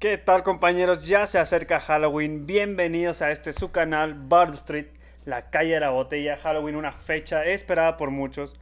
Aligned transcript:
¿Qué 0.00 0.16
tal 0.16 0.42
compañeros? 0.42 1.06
Ya 1.06 1.26
se 1.26 1.38
acerca 1.38 1.78
Halloween. 1.78 2.46
Bienvenidos 2.46 3.20
a 3.20 3.32
este 3.32 3.52
su 3.52 3.70
canal, 3.70 4.14
Bard 4.14 4.54
Street, 4.54 4.86
la 5.26 5.50
calle 5.50 5.74
de 5.74 5.80
la 5.80 5.90
botella. 5.90 6.38
Halloween, 6.38 6.76
una 6.76 6.90
fecha 6.90 7.44
esperada 7.44 7.98
por 7.98 8.10
muchos, 8.10 8.54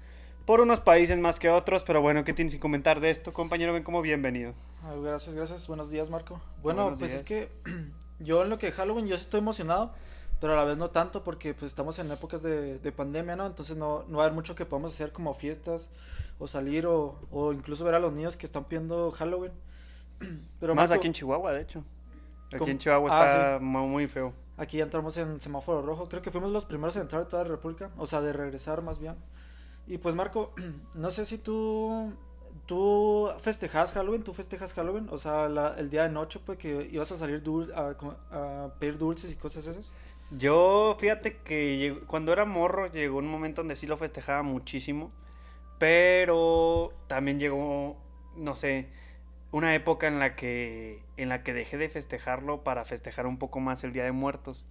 por 0.44 0.60
unos 0.60 0.80
países 0.80 1.16
más 1.16 1.38
que 1.38 1.48
otros. 1.48 1.84
Pero 1.84 2.02
bueno, 2.02 2.24
¿qué 2.24 2.32
tienes 2.32 2.54
que 2.54 2.58
comentar 2.58 2.98
de 2.98 3.10
esto, 3.10 3.32
compañero? 3.32 3.72
Ven 3.72 3.84
como 3.84 4.02
bienvenido. 4.02 4.52
Ah, 4.82 4.94
gracias, 5.00 5.36
gracias. 5.36 5.68
Buenos 5.68 5.90
días, 5.90 6.10
Marco. 6.10 6.40
Bueno, 6.60 6.82
Buenos 6.82 6.98
pues 6.98 7.12
días. 7.12 7.20
es 7.22 7.26
que 7.28 7.48
yo 8.18 8.42
en 8.42 8.50
lo 8.50 8.58
que 8.58 8.72
Halloween 8.72 9.06
yo 9.06 9.16
sí 9.16 9.22
estoy 9.22 9.38
emocionado, 9.38 9.92
pero 10.40 10.54
a 10.54 10.56
la 10.56 10.64
vez 10.64 10.76
no 10.76 10.90
tanto 10.90 11.22
porque 11.22 11.54
pues 11.54 11.70
estamos 11.70 12.00
en 12.00 12.10
épocas 12.10 12.42
de, 12.42 12.80
de 12.80 12.90
pandemia, 12.90 13.36
¿no? 13.36 13.46
Entonces 13.46 13.76
no, 13.76 14.02
no 14.08 14.16
va 14.18 14.24
a 14.24 14.26
haber 14.26 14.34
mucho 14.34 14.56
que 14.56 14.64
podamos 14.66 14.92
hacer 14.92 15.12
como 15.12 15.34
fiestas 15.34 15.88
o 16.40 16.48
salir 16.48 16.84
o, 16.86 17.16
o 17.30 17.52
incluso 17.52 17.84
ver 17.84 17.94
a 17.94 18.00
los 18.00 18.12
niños 18.12 18.36
que 18.36 18.44
están 18.44 18.64
pidiendo 18.64 19.12
Halloween. 19.12 19.52
Pero 20.60 20.74
más 20.74 20.90
Marco, 20.90 21.00
aquí 21.00 21.06
en 21.08 21.12
Chihuahua, 21.14 21.52
de 21.52 21.62
hecho. 21.62 21.84
Aquí 22.48 22.58
¿Cómo? 22.58 22.70
en 22.70 22.78
Chihuahua 22.78 23.10
Ah, 23.12 23.26
está 23.26 23.58
mu- 23.64 23.86
muy 23.88 24.06
feo. 24.08 24.32
aquí 24.56 24.78
ya 24.78 24.84
entramos 24.84 25.16
en 25.16 25.40
semáforo 25.40 25.82
rojo. 25.82 26.08
Creo 26.08 26.22
que 26.22 26.30
fuimos 26.30 26.50
los 26.50 26.64
primeros 26.64 26.96
en 26.96 27.02
entrar 27.02 27.24
de 27.24 27.30
toda 27.30 27.42
la 27.44 27.50
República, 27.50 27.90
o 27.98 28.06
sea, 28.06 28.20
de 28.20 28.32
regresar 28.32 28.82
más 28.82 28.98
bien. 28.98 29.14
Y 29.86 29.98
pues 29.98 30.14
Marco, 30.14 30.52
no 30.94 31.10
sé 31.10 31.26
si 31.26 31.38
tú 31.38 32.12
tú 32.66 33.28
festejas 33.40 33.92
Halloween, 33.92 34.22
tú 34.24 34.34
festejas 34.34 34.72
Halloween, 34.74 35.08
o 35.10 35.18
sea, 35.18 35.48
la- 35.48 35.74
el 35.78 35.88
día 35.90 36.02
de 36.02 36.08
noche 36.10 36.40
pues 36.44 36.58
que 36.58 36.88
ibas 36.92 37.10
a 37.12 37.16
salir 37.18 37.42
dul- 37.42 37.72
a, 37.74 37.94
a 38.64 38.74
pedir 38.78 38.98
dulces 38.98 39.30
y 39.30 39.36
cosas 39.36 39.66
esas. 39.66 39.92
Yo, 40.30 40.94
fíjate 40.98 41.36
que 41.38 42.02
cuando 42.06 42.32
era 42.32 42.44
morro 42.44 42.88
llegó 42.90 43.18
un 43.18 43.30
momento 43.30 43.62
donde 43.62 43.76
sí 43.76 43.86
lo 43.86 43.96
festejaba 43.96 44.42
muchísimo, 44.42 45.10
pero 45.78 46.92
también 47.06 47.38
llegó, 47.38 47.96
no 48.36 48.56
sé, 48.56 48.88
una 49.50 49.74
época 49.74 50.06
en 50.06 50.18
la 50.18 50.36
que 50.36 51.02
en 51.16 51.28
la 51.28 51.42
que 51.42 51.52
dejé 51.54 51.78
de 51.78 51.88
festejarlo 51.88 52.62
para 52.64 52.84
festejar 52.84 53.26
un 53.26 53.38
poco 53.38 53.60
más 53.60 53.82
el 53.84 53.92
Día 53.92 54.04
de 54.04 54.12
Muertos. 54.12 54.64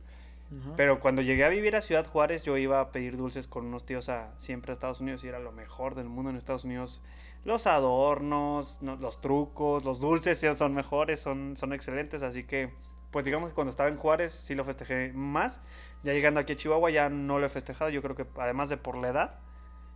Pero 0.78 1.00
cuando 1.02 1.22
llegué 1.22 1.44
a 1.44 1.50
vivir 1.50 1.76
a 1.76 1.82
Ciudad 1.82 2.06
Juárez, 2.08 2.44
yo 2.44 2.56
iba 2.58 2.80
a 2.80 2.92
pedir 2.92 3.18
dulces 3.18 3.48
con 3.48 3.66
unos 3.66 3.86
tíos 3.86 4.08
a 4.10 4.32
siempre 4.38 4.72
a 4.72 4.74
Estados 4.74 5.02
Unidos 5.02 5.24
y 5.24 5.28
era 5.28 5.40
lo 5.40 5.52
mejor 5.52 5.96
del 5.96 6.08
mundo 6.08 6.30
en 6.30 6.38
Estados 6.38 6.64
Unidos. 6.64 7.02
Los 7.44 7.68
adornos, 7.68 8.78
no- 8.82 8.96
los 8.96 9.20
trucos, 9.20 9.84
los 9.84 10.00
dulces 10.00 10.40
son 10.58 10.74
mejores, 10.74 11.20
son, 11.20 11.58
son 11.58 11.74
excelentes, 11.74 12.24
así 12.24 12.44
que 12.46 12.70
pues 13.12 13.26
digamos 13.26 13.50
que 13.50 13.56
cuando 13.56 13.72
estaba 13.72 13.90
en 13.90 13.98
Juárez 13.98 14.32
sí 14.32 14.56
lo 14.56 14.64
festejé 14.64 15.12
más. 15.14 15.62
Ya 16.04 16.14
llegando 16.14 16.40
aquí 16.40 16.54
a 16.54 16.56
Chihuahua 16.58 16.92
ya 16.92 17.10
no 17.10 17.40
lo 17.40 17.46
he 17.46 17.50
festejado, 17.50 17.90
yo 17.90 18.02
creo 18.02 18.16
que 18.16 18.26
además 18.38 18.70
de 18.70 18.78
por 18.78 18.96
la 18.98 19.10
edad, 19.10 19.40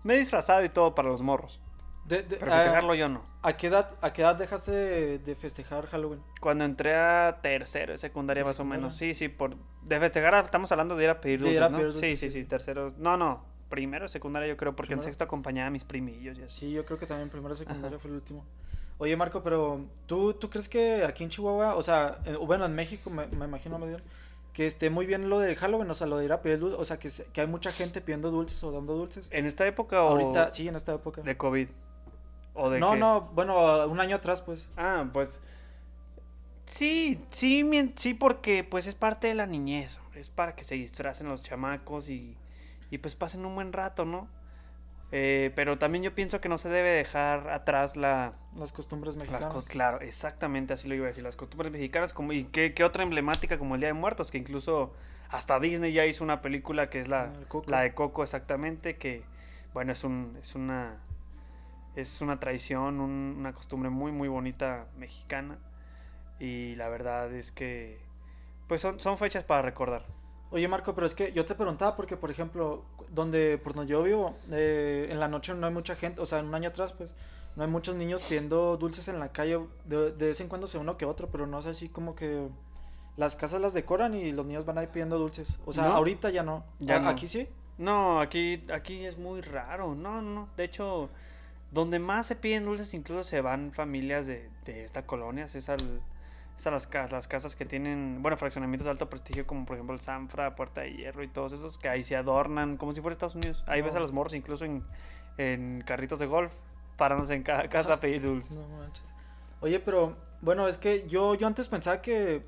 me 0.04 0.16
he 0.16 0.20
disfrazado 0.20 0.64
y 0.66 0.70
todo 0.70 0.96
para 0.96 1.10
los 1.10 1.22
morros. 1.22 1.62
De- 2.12 2.24
de- 2.24 2.36
Pero 2.38 2.52
ah, 2.52 2.56
festejarlo 2.58 2.94
yo 2.94 3.08
no. 3.08 3.24
¿a, 3.42 3.54
qué 3.56 3.68
edad, 3.68 3.92
¿A 4.02 4.12
qué 4.12 4.22
edad 4.22 4.36
dejaste 4.36 4.72
de, 4.72 5.20
de 5.20 5.36
festejar 5.36 5.88
Halloween? 5.88 6.22
Cuando 6.42 6.66
entré 6.66 6.94
a 6.96 7.40
tercero, 7.42 7.98
secundaria 7.98 8.44
¿De 8.44 8.50
más 8.50 8.60
o 8.60 8.66
menos. 8.66 8.96
Sí, 8.96 9.14
sí, 9.14 9.30
por 9.30 9.56
de 9.84 10.00
festejar 10.00 10.44
estamos 10.44 10.70
hablando 10.74 10.98
de 10.98 11.06
ir 11.06 11.10
a 11.10 11.22
pedir 11.22 11.40
dulces, 11.40 11.62
a 11.62 11.70
¿no? 11.70 11.78
pedir 11.78 11.94
sí, 11.94 12.00
dulces, 12.00 12.20
sí, 12.20 12.28
sí, 12.28 12.34
sí, 12.34 12.42
sí. 12.42 12.46
tercero. 12.50 12.90
No, 12.98 13.16
no, 13.16 13.46
primero, 13.70 14.10
secundaria 14.10 14.50
yo 14.50 14.58
creo, 14.58 14.76
porque 14.76 14.94
en 14.94 15.02
sexto 15.02 15.24
acompañaba 15.24 15.68
a 15.68 15.72
mis 15.72 15.86
primillos 15.86 16.38
y 16.38 16.44
así. 16.44 16.60
Sí, 16.60 16.72
yo 16.74 16.84
creo 16.84 16.98
que 17.00 17.06
también 17.06 17.30
primero 17.30 17.56
secundaria 17.56 17.98
fue 17.98 18.10
el 18.10 18.16
último. 18.16 18.44
Oye, 18.98 19.16
Marco, 19.16 19.42
pero 19.42 19.86
¿tú, 20.06 20.34
¿tú 20.34 20.50
crees 20.50 20.68
que 20.68 21.06
aquí 21.06 21.24
en 21.24 21.30
Chihuahua, 21.30 21.76
o 21.76 21.82
sea, 21.82 22.20
eh, 22.26 22.36
bueno, 22.36 22.66
en 22.66 22.76
México 22.76 23.10
me, 23.10 23.26
me 23.28 23.46
imagino 23.46 23.80
bien, 23.80 24.02
que 24.54 24.68
esté 24.68 24.90
muy 24.90 25.06
bien 25.06 25.30
lo 25.30 25.40
de 25.40 25.56
Halloween, 25.56 25.90
o 25.90 25.94
sea, 25.94 26.06
lo 26.08 26.18
de 26.18 26.26
ir 26.26 26.34
a 26.34 26.42
pedir 26.42 26.60
dulces, 26.60 26.78
o 26.80 26.84
sea, 26.86 27.00
que, 27.00 27.10
que 27.32 27.40
hay 27.42 27.48
mucha 27.48 27.72
gente 27.72 28.02
pidiendo 28.02 28.30
dulces 28.30 28.62
o 28.64 28.72
dando 28.72 28.94
dulces? 28.96 29.28
¿En 29.32 29.46
esta 29.46 29.66
época 29.66 30.04
o 30.04 30.10
Ahorita, 30.10 30.54
sí, 30.54 30.68
en 30.68 30.76
esta 30.76 30.94
época. 30.94 31.22
de 31.22 31.38
COVID? 31.38 31.70
¿O 32.54 32.70
de 32.70 32.80
no, 32.80 32.94
qué? 32.94 33.00
no, 33.00 33.22
bueno, 33.34 33.88
un 33.88 34.00
año 34.00 34.18
atrás, 34.18 34.42
pues. 34.42 34.68
Ah, 34.78 35.06
pues 35.12 35.40
sí, 36.66 37.20
sí, 37.30 37.94
sí, 37.96 38.14
porque 38.14 38.64
pues 38.64 38.88
es 38.88 38.96
parte 38.96 39.28
de 39.28 39.36
la 39.36 39.46
niñez, 39.46 40.00
hombre, 40.00 40.22
es 40.22 40.30
para 40.30 40.56
que 40.56 40.64
se 40.64 40.76
disfracen 40.76 41.28
los 41.28 41.44
chamacos 41.44 42.10
y, 42.10 42.38
y 42.90 42.98
pues 42.98 43.16
pasen 43.16 43.46
un 43.46 43.56
buen 43.56 43.74
rato, 43.74 44.06
¿no? 44.06 44.28
Eh, 45.14 45.52
pero 45.56 45.78
también 45.78 46.04
yo 46.06 46.16
pienso 46.16 46.40
que 46.40 46.48
no 46.48 46.58
se 46.58 46.70
debe 46.70 46.90
dejar 46.90 47.50
atrás 47.50 47.98
la, 47.98 48.34
Las 48.56 48.72
costumbres 48.72 49.16
Las 49.16 49.30
mexicanas. 49.30 49.66
claro, 49.66 50.00
exactamente 50.00 50.74
así 50.74 50.88
lo 50.88 50.96
iba 50.96 51.06
a 51.06 51.08
decir. 51.10 51.24
Las 51.24 51.36
costumbres 51.36 51.70
mexicanas, 51.72 52.14
como, 52.14 52.32
y 52.32 52.46
qué, 52.46 52.74
qué 52.74 52.86
otra 52.86 53.04
emblemática 53.04 53.58
como 53.58 53.76
el 53.76 53.82
Día 53.82 53.90
de 53.90 53.94
Muertos, 53.94 54.32
que 54.32 54.38
incluso 54.38 54.94
hasta 55.30 55.60
Disney 55.60 55.92
ya 55.92 56.06
hizo 56.06 56.24
una 56.24 56.42
película 56.42 56.90
que 56.90 57.02
es 57.02 57.10
la, 57.10 57.34
la 57.68 57.82
de 57.82 57.94
Coco, 57.94 58.24
exactamente, 58.24 58.96
que, 58.96 59.24
bueno, 59.74 59.92
es, 59.92 60.06
un, 60.06 60.38
es 60.42 60.56
una 60.56 60.98
es 61.96 62.22
una 62.22 62.40
tradición, 62.40 63.00
un- 63.00 63.36
una 63.40 63.54
costumbre 63.54 63.90
muy, 63.90 64.12
muy 64.12 64.28
bonita 64.28 64.86
mexicana. 64.98 65.58
Y 66.40 66.76
la 66.76 66.90
verdad 66.90 67.32
es 67.34 67.52
que, 67.52 68.00
pues 68.68 68.82
son, 68.82 69.00
son 69.00 69.18
fechas 69.18 69.44
para 69.44 69.62
recordar. 69.62 70.06
Oye, 70.50 70.68
Marco, 70.68 70.94
pero 70.96 71.08
es 71.08 71.14
que 71.14 71.32
yo 71.32 71.46
te 71.46 71.56
preguntaba 71.56 71.96
porque, 71.96 72.18
por 72.18 72.30
ejemplo, 72.32 72.84
donde, 73.10 73.58
por 73.58 73.74
donde 73.74 73.92
yo 73.92 74.04
vivo, 74.04 74.36
eh, 74.52 75.08
en 75.10 75.20
la 75.20 75.28
noche 75.28 75.54
no 75.54 75.68
hay 75.68 75.74
mucha 75.74 75.96
gente, 75.96 76.20
o 76.22 76.26
sea, 76.26 76.40
en 76.40 76.48
un 76.48 76.56
año 76.56 76.70
atrás, 76.70 76.92
pues, 76.94 77.14
no 77.56 77.64
hay 77.64 77.70
muchos 77.70 77.96
niños 77.96 78.22
pidiendo 78.28 78.76
dulces 78.78 79.08
en 79.08 79.20
la 79.20 79.30
calle, 79.32 79.60
de, 79.86 80.12
de 80.12 80.26
vez 80.28 80.42
en 80.42 80.48
cuando 80.48 80.68
se 80.68 80.78
uno 80.78 80.98
que 80.98 81.06
otro, 81.06 81.30
pero 81.30 81.48
no 81.48 81.60
es 81.60 81.66
así 81.68 81.90
como 81.90 82.16
que 82.16 82.48
las 83.18 83.36
casas 83.36 83.62
las 83.62 83.74
decoran 83.74 84.14
y 84.14 84.32
los 84.32 84.46
niños 84.46 84.66
van 84.66 84.78
ahí 84.78 84.88
pidiendo 84.88 85.20
dulces. 85.20 85.58
O 85.66 85.74
sea, 85.74 85.86
¿No? 85.86 85.94
ahorita 85.96 86.30
ya 86.32 86.44
no. 86.44 86.64
Ya 86.80 86.96
A- 86.98 87.00
no. 87.00 87.10
Aquí 87.10 87.28
sí. 87.28 87.48
No, 87.78 88.20
aquí, 88.20 88.64
aquí 88.74 89.06
es 89.06 89.18
muy 89.18 89.42
raro. 89.42 89.96
No, 89.96 90.22
no, 90.22 90.32
no. 90.34 90.50
De 90.58 90.64
hecho, 90.66 91.10
donde 91.72 92.00
más 92.00 92.28
se 92.28 92.36
piden 92.36 92.64
dulces 92.64 92.94
incluso 92.94 93.24
se 93.24 93.42
van 93.42 93.72
familias 93.72 94.28
de, 94.28 94.50
de 94.66 94.84
esta 94.86 95.06
colonia. 95.06 95.46
Es, 95.46 95.70
al, 95.70 96.02
es 96.58 96.68
a 96.68 96.72
las, 96.72 96.90
las 97.10 97.28
casas 97.28 97.56
que 97.56 97.66
tienen, 97.66 98.22
bueno, 98.22 98.38
fraccionamientos 98.38 98.86
de 98.86 98.92
alto 98.92 99.10
prestigio 99.10 99.48
como 99.48 99.66
por 99.66 99.78
ejemplo 99.78 99.96
el 99.96 100.02
Sanfra, 100.02 100.56
Puerta 100.56 100.82
de 100.82 100.94
Hierro 100.94 101.24
y 101.24 101.28
todos 101.28 101.54
esos 101.54 101.78
que 101.78 101.90
ahí 101.90 102.04
se 102.04 102.16
adornan 102.16 102.78
como 102.78 102.94
si 102.94 103.02
fuera 103.02 103.14
Estados 103.14 103.36
Unidos. 103.36 103.64
Ahí 103.68 103.82
ves 103.82 103.96
a 103.96 104.00
los 104.00 104.12
morros 104.12 104.34
incluso 104.34 104.66
en, 104.66 104.84
en 105.38 105.84
carritos 105.86 106.20
de 106.20 106.26
golf 106.26 106.54
parándose 106.98 107.34
en 107.34 107.44
cada 107.44 107.68
casa 107.70 107.94
a 107.94 108.00
pedir 108.00 108.22
dulces. 108.28 108.56
No 108.56 108.68
manches. 108.68 109.04
Oye, 109.62 109.80
pero 109.80 110.16
bueno, 110.42 110.68
es 110.68 110.78
que 110.78 111.08
yo, 111.08 111.36
yo 111.36 111.48
antes 111.48 111.68
pensaba 111.68 112.02
que. 112.02 112.44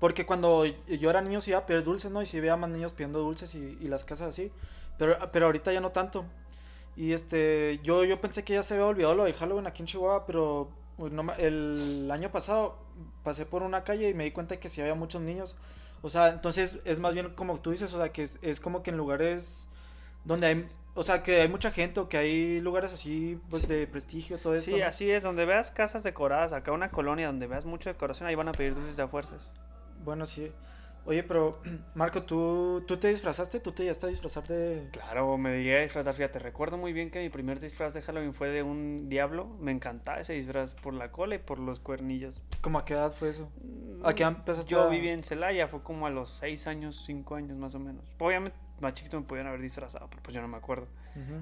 Porque 0.00 0.26
cuando 0.26 0.64
yo 0.64 1.10
era 1.10 1.20
niño 1.20 1.40
sí 1.40 1.50
iba 1.50 1.60
a 1.60 1.66
pedir 1.66 1.84
dulces, 1.84 2.10
¿no? 2.10 2.20
Y 2.20 2.26
sí 2.26 2.40
veía 2.40 2.56
más 2.56 2.70
niños 2.70 2.92
pidiendo 2.92 3.20
dulces 3.20 3.54
y, 3.54 3.78
y 3.80 3.88
las 3.88 4.04
casas 4.04 4.28
así. 4.30 4.50
Pero, 4.98 5.16
pero 5.32 5.46
ahorita 5.46 5.72
ya 5.72 5.80
no 5.80 5.90
tanto. 5.92 6.24
Y 6.96 7.12
este, 7.12 7.80
yo, 7.82 8.04
yo 8.04 8.20
pensé 8.20 8.44
que 8.44 8.54
ya 8.54 8.62
se 8.62 8.74
había 8.74 8.86
olvidado 8.86 9.14
lo 9.14 9.24
de 9.24 9.32
Halloween 9.32 9.66
aquí 9.66 9.82
en 9.82 9.86
Chihuahua, 9.86 10.26
pero 10.26 10.70
uy, 10.96 11.10
no 11.10 11.32
el 11.34 12.08
año 12.10 12.30
pasado 12.30 12.78
pasé 13.22 13.46
por 13.46 13.62
una 13.62 13.82
calle 13.84 14.08
y 14.08 14.14
me 14.14 14.24
di 14.24 14.30
cuenta 14.30 14.58
que 14.58 14.68
sí 14.68 14.80
había 14.80 14.94
muchos 14.94 15.20
niños. 15.20 15.56
O 16.02 16.08
sea, 16.08 16.28
entonces 16.28 16.78
es 16.84 16.98
más 17.00 17.14
bien 17.14 17.30
como 17.34 17.58
tú 17.58 17.70
dices, 17.70 17.92
o 17.94 17.98
sea, 17.98 18.12
que 18.12 18.24
es, 18.24 18.38
es 18.42 18.60
como 18.60 18.82
que 18.82 18.90
en 18.90 18.96
lugares 18.96 19.66
donde 20.24 20.46
hay, 20.46 20.68
o 20.94 21.02
sea, 21.02 21.22
que 21.22 21.40
hay 21.40 21.48
mucha 21.48 21.70
gente 21.70 22.00
o 22.00 22.08
que 22.08 22.18
hay 22.18 22.60
lugares 22.60 22.92
así, 22.92 23.40
pues 23.50 23.66
de 23.66 23.86
prestigio, 23.86 24.38
todo 24.38 24.54
esto. 24.54 24.70
Sí, 24.70 24.78
¿no? 24.78 24.86
así 24.86 25.10
es, 25.10 25.22
donde 25.22 25.44
veas 25.44 25.70
casas 25.70 26.02
decoradas, 26.02 26.52
acá 26.52 26.72
una 26.72 26.90
colonia 26.90 27.26
donde 27.26 27.46
veas 27.46 27.64
mucha 27.64 27.90
decoración, 27.90 28.28
ahí 28.28 28.34
van 28.34 28.48
a 28.48 28.52
pedir 28.52 28.74
dulces 28.74 28.96
de 28.96 29.02
a 29.02 29.08
fuerzas. 29.08 29.50
Bueno, 30.04 30.26
sí. 30.26 30.52
Oye, 31.06 31.22
pero 31.22 31.50
Marco, 31.94 32.22
¿tú, 32.22 32.82
tú 32.86 32.96
te 32.96 33.08
disfrazaste? 33.08 33.60
¿Tú 33.60 33.72
te 33.72 33.84
ya 33.84 33.90
estás 33.90 34.10
disfrazar 34.10 34.46
de...? 34.46 34.88
Claro, 34.92 35.36
me 35.36 35.58
llegué 35.58 35.78
a 35.78 35.82
disfrazar, 35.82 36.14
fíjate, 36.14 36.38
recuerdo 36.38 36.78
muy 36.78 36.92
bien 36.92 37.10
que 37.10 37.20
mi 37.20 37.28
primer 37.28 37.60
disfraz 37.60 37.92
de 37.94 38.00
Halloween 38.02 38.32
fue 38.34 38.48
de 38.48 38.62
un 38.62 39.08
diablo, 39.08 39.46
me 39.60 39.70
encantaba 39.72 40.18
ese 40.20 40.32
disfraz 40.32 40.72
por 40.74 40.94
la 40.94 41.12
cola 41.12 41.34
y 41.34 41.38
por 41.38 41.58
los 41.58 41.78
cuernillos. 41.80 42.42
¿Cómo 42.62 42.78
a 42.78 42.84
qué 42.84 42.94
edad 42.94 43.12
fue 43.12 43.30
eso? 43.30 43.50
¿A 44.02 44.14
qué 44.14 44.22
edad 44.22 44.32
empezaste 44.36 44.70
Yo 44.70 44.82
a- 44.82 44.88
viví 44.88 45.08
en 45.08 45.22
Celaya, 45.24 45.68
fue 45.68 45.82
como 45.82 46.06
a 46.06 46.10
los 46.10 46.30
6 46.30 46.66
años, 46.66 47.02
5 47.04 47.34
años 47.36 47.56
más 47.58 47.74
o 47.74 47.78
menos. 47.78 48.04
Obviamente 48.18 48.56
más 48.80 48.94
chiquito 48.94 49.18
me 49.20 49.26
podían 49.26 49.46
haber 49.46 49.60
disfrazado, 49.60 50.08
pero 50.10 50.22
pues 50.22 50.34
yo 50.34 50.40
no 50.42 50.48
me 50.48 50.56
acuerdo. 50.56 50.86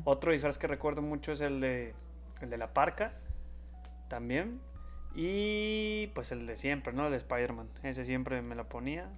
Otro 0.04 0.32
disfraz 0.32 0.58
que 0.58 0.66
recuerdo 0.66 1.02
mucho 1.02 1.32
es 1.32 1.40
el 1.40 1.60
de, 1.60 1.94
el 2.40 2.50
de 2.50 2.58
la 2.58 2.74
parca, 2.74 3.14
también. 4.08 4.60
Y 5.14 6.08
pues 6.14 6.32
el 6.32 6.46
de 6.46 6.56
siempre, 6.56 6.92
¿no? 6.92 7.04
El 7.06 7.10
de 7.12 7.18
Spider-Man. 7.18 7.68
Ese 7.82 8.04
siempre 8.04 8.40
me 8.42 8.54
lo 8.54 8.68
ponía 8.68 9.08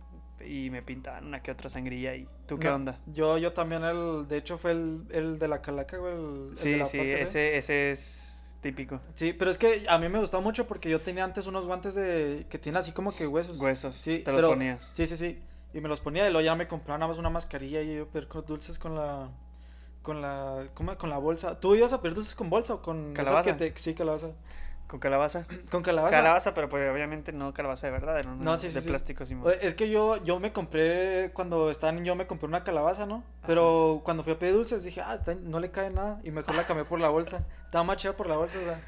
y 0.47 0.71
me 0.71 0.83
pintaban 0.83 1.27
una 1.27 1.43
que 1.43 1.51
otra 1.51 1.69
sangría 1.71 2.11
ahí. 2.13 2.29
¿Tú 2.47 2.59
qué 2.59 2.69
No, 2.69 2.75
onda? 2.77 2.99
Yo, 3.07 3.39
yo 3.39 3.53
también, 3.53 3.85
el, 3.85 4.27
de 4.29 4.37
hecho 4.39 4.59
fue 4.59 4.73
el, 4.73 5.03
el 5.11 5.39
de 5.39 5.49
la 5.49 5.61
calaca, 5.63 5.97
güey, 5.99 6.13
el, 6.15 6.21
el 6.49 6.51
de 6.51 6.57
Sí, 6.57 6.77
la 6.77 6.85
sí, 6.87 6.99
ese, 7.01 7.57
ese 7.57 7.91
es 7.91 8.43
típico. 8.61 9.01
Sí, 9.15 9.33
pero 9.33 9.51
es 9.51 9.59
que 9.59 9.85
a 9.89 9.99
mí 9.99 10.09
me 10.09 10.19
gustó 10.19 10.41
mucho 10.41 10.67
porque 10.67 10.89
yo 10.91 11.01
tenía 11.01 11.25
antes 11.25 11.47
unos 11.47 11.67
guantes 11.67 11.95
de 11.95 12.47
que 12.49 12.59
tienen 12.59 12.79
así 12.79 12.93
como 12.93 13.15
que 13.15 13.27
huesos. 13.27 13.61
Huesos, 13.61 13.95
Sí, 13.95 14.21
te 14.25 14.33
los 14.33 14.39
pero- 14.39 14.49
ponías. 14.51 14.91
Sí, 14.95 15.07
sí, 15.07 15.17
sí. 15.17 15.39
Y 15.75 15.81
me 15.81 15.89
los 15.89 16.01
ponía 16.01 16.27
y 16.29 16.31
luego 16.33 16.45
ya 16.45 16.55
me 16.55 16.69
compraba 16.69 16.99
nada 16.99 17.09
más 17.09 17.19
una 17.19 17.31
mascarilla 17.31 17.83
y 17.83 17.97
yo 17.97 18.07
pedir 18.09 18.29
con 18.29 18.45
dulces 18.47 18.79
con 18.79 18.95
la 18.95 19.29
con 20.03 20.21
la 20.23 20.69
¿cómo? 20.75 20.97
con 20.99 21.11
la 21.11 21.19
bolsa. 21.19 21.59
¿Tú 21.61 21.75
ibas 21.75 21.93
a 21.93 22.01
pedir 22.01 22.15
dulces 22.15 22.35
con 22.35 22.49
bolsa 22.51 22.75
o 22.75 22.83
con 22.83 23.13
esas 23.13 23.25
Calabaza. 23.25 23.57
que 23.57 23.71
te 23.71 23.79
sí, 23.79 23.95
calabaza? 23.95 24.29
¿Con 24.95 25.01
calabaza? 25.01 25.45
Con 25.73 25.83
calabaza. 25.83 26.17
Calabaza, 26.17 26.55
pero 26.55 26.69
pues 26.69 26.89
obviamente 26.89 27.33
no 27.33 27.53
calabaza 27.53 27.89
de 27.89 27.93
verdad, 27.93 28.23
¿no? 28.23 28.37
No, 28.37 28.57
sí, 28.59 28.69
sí, 28.69 28.75
De 28.77 28.81
sí. 28.81 28.87
plástico, 28.87 29.25
Simón. 29.25 29.53
Es 29.61 29.75
que 29.75 29.91
yo, 29.91 30.23
yo 30.23 30.39
me 30.39 30.53
compré, 30.53 31.33
cuando 31.35 31.69
estaba 31.69 31.91
niño, 31.91 32.05
yo 32.13 32.15
me 32.15 32.29
compré 32.29 32.47
una 32.47 32.63
calabaza, 32.63 33.05
¿no? 33.05 33.25
Pero 33.45 34.03
cuando 34.05 34.23
fui 34.23 34.35
a 34.35 34.39
pedir 34.39 34.55
dulces 34.55 34.85
dije, 34.85 35.01
ah, 35.01 35.17
está- 35.17 35.35
no 35.35 35.59
le 35.59 35.73
cae 35.73 35.91
nada. 35.91 36.21
Y 36.23 36.31
mejor 36.31 36.55
la 36.55 36.65
cambié 36.65 36.85
por 36.85 37.01
la 37.01 37.09
bolsa. 37.09 37.45
Estaba 37.65 37.83
más 37.83 37.97
chida 37.97 38.13
por 38.17 38.29
la 38.29 38.37
bolsa, 38.37 38.57
o 38.57 38.63
sea. 38.63 38.81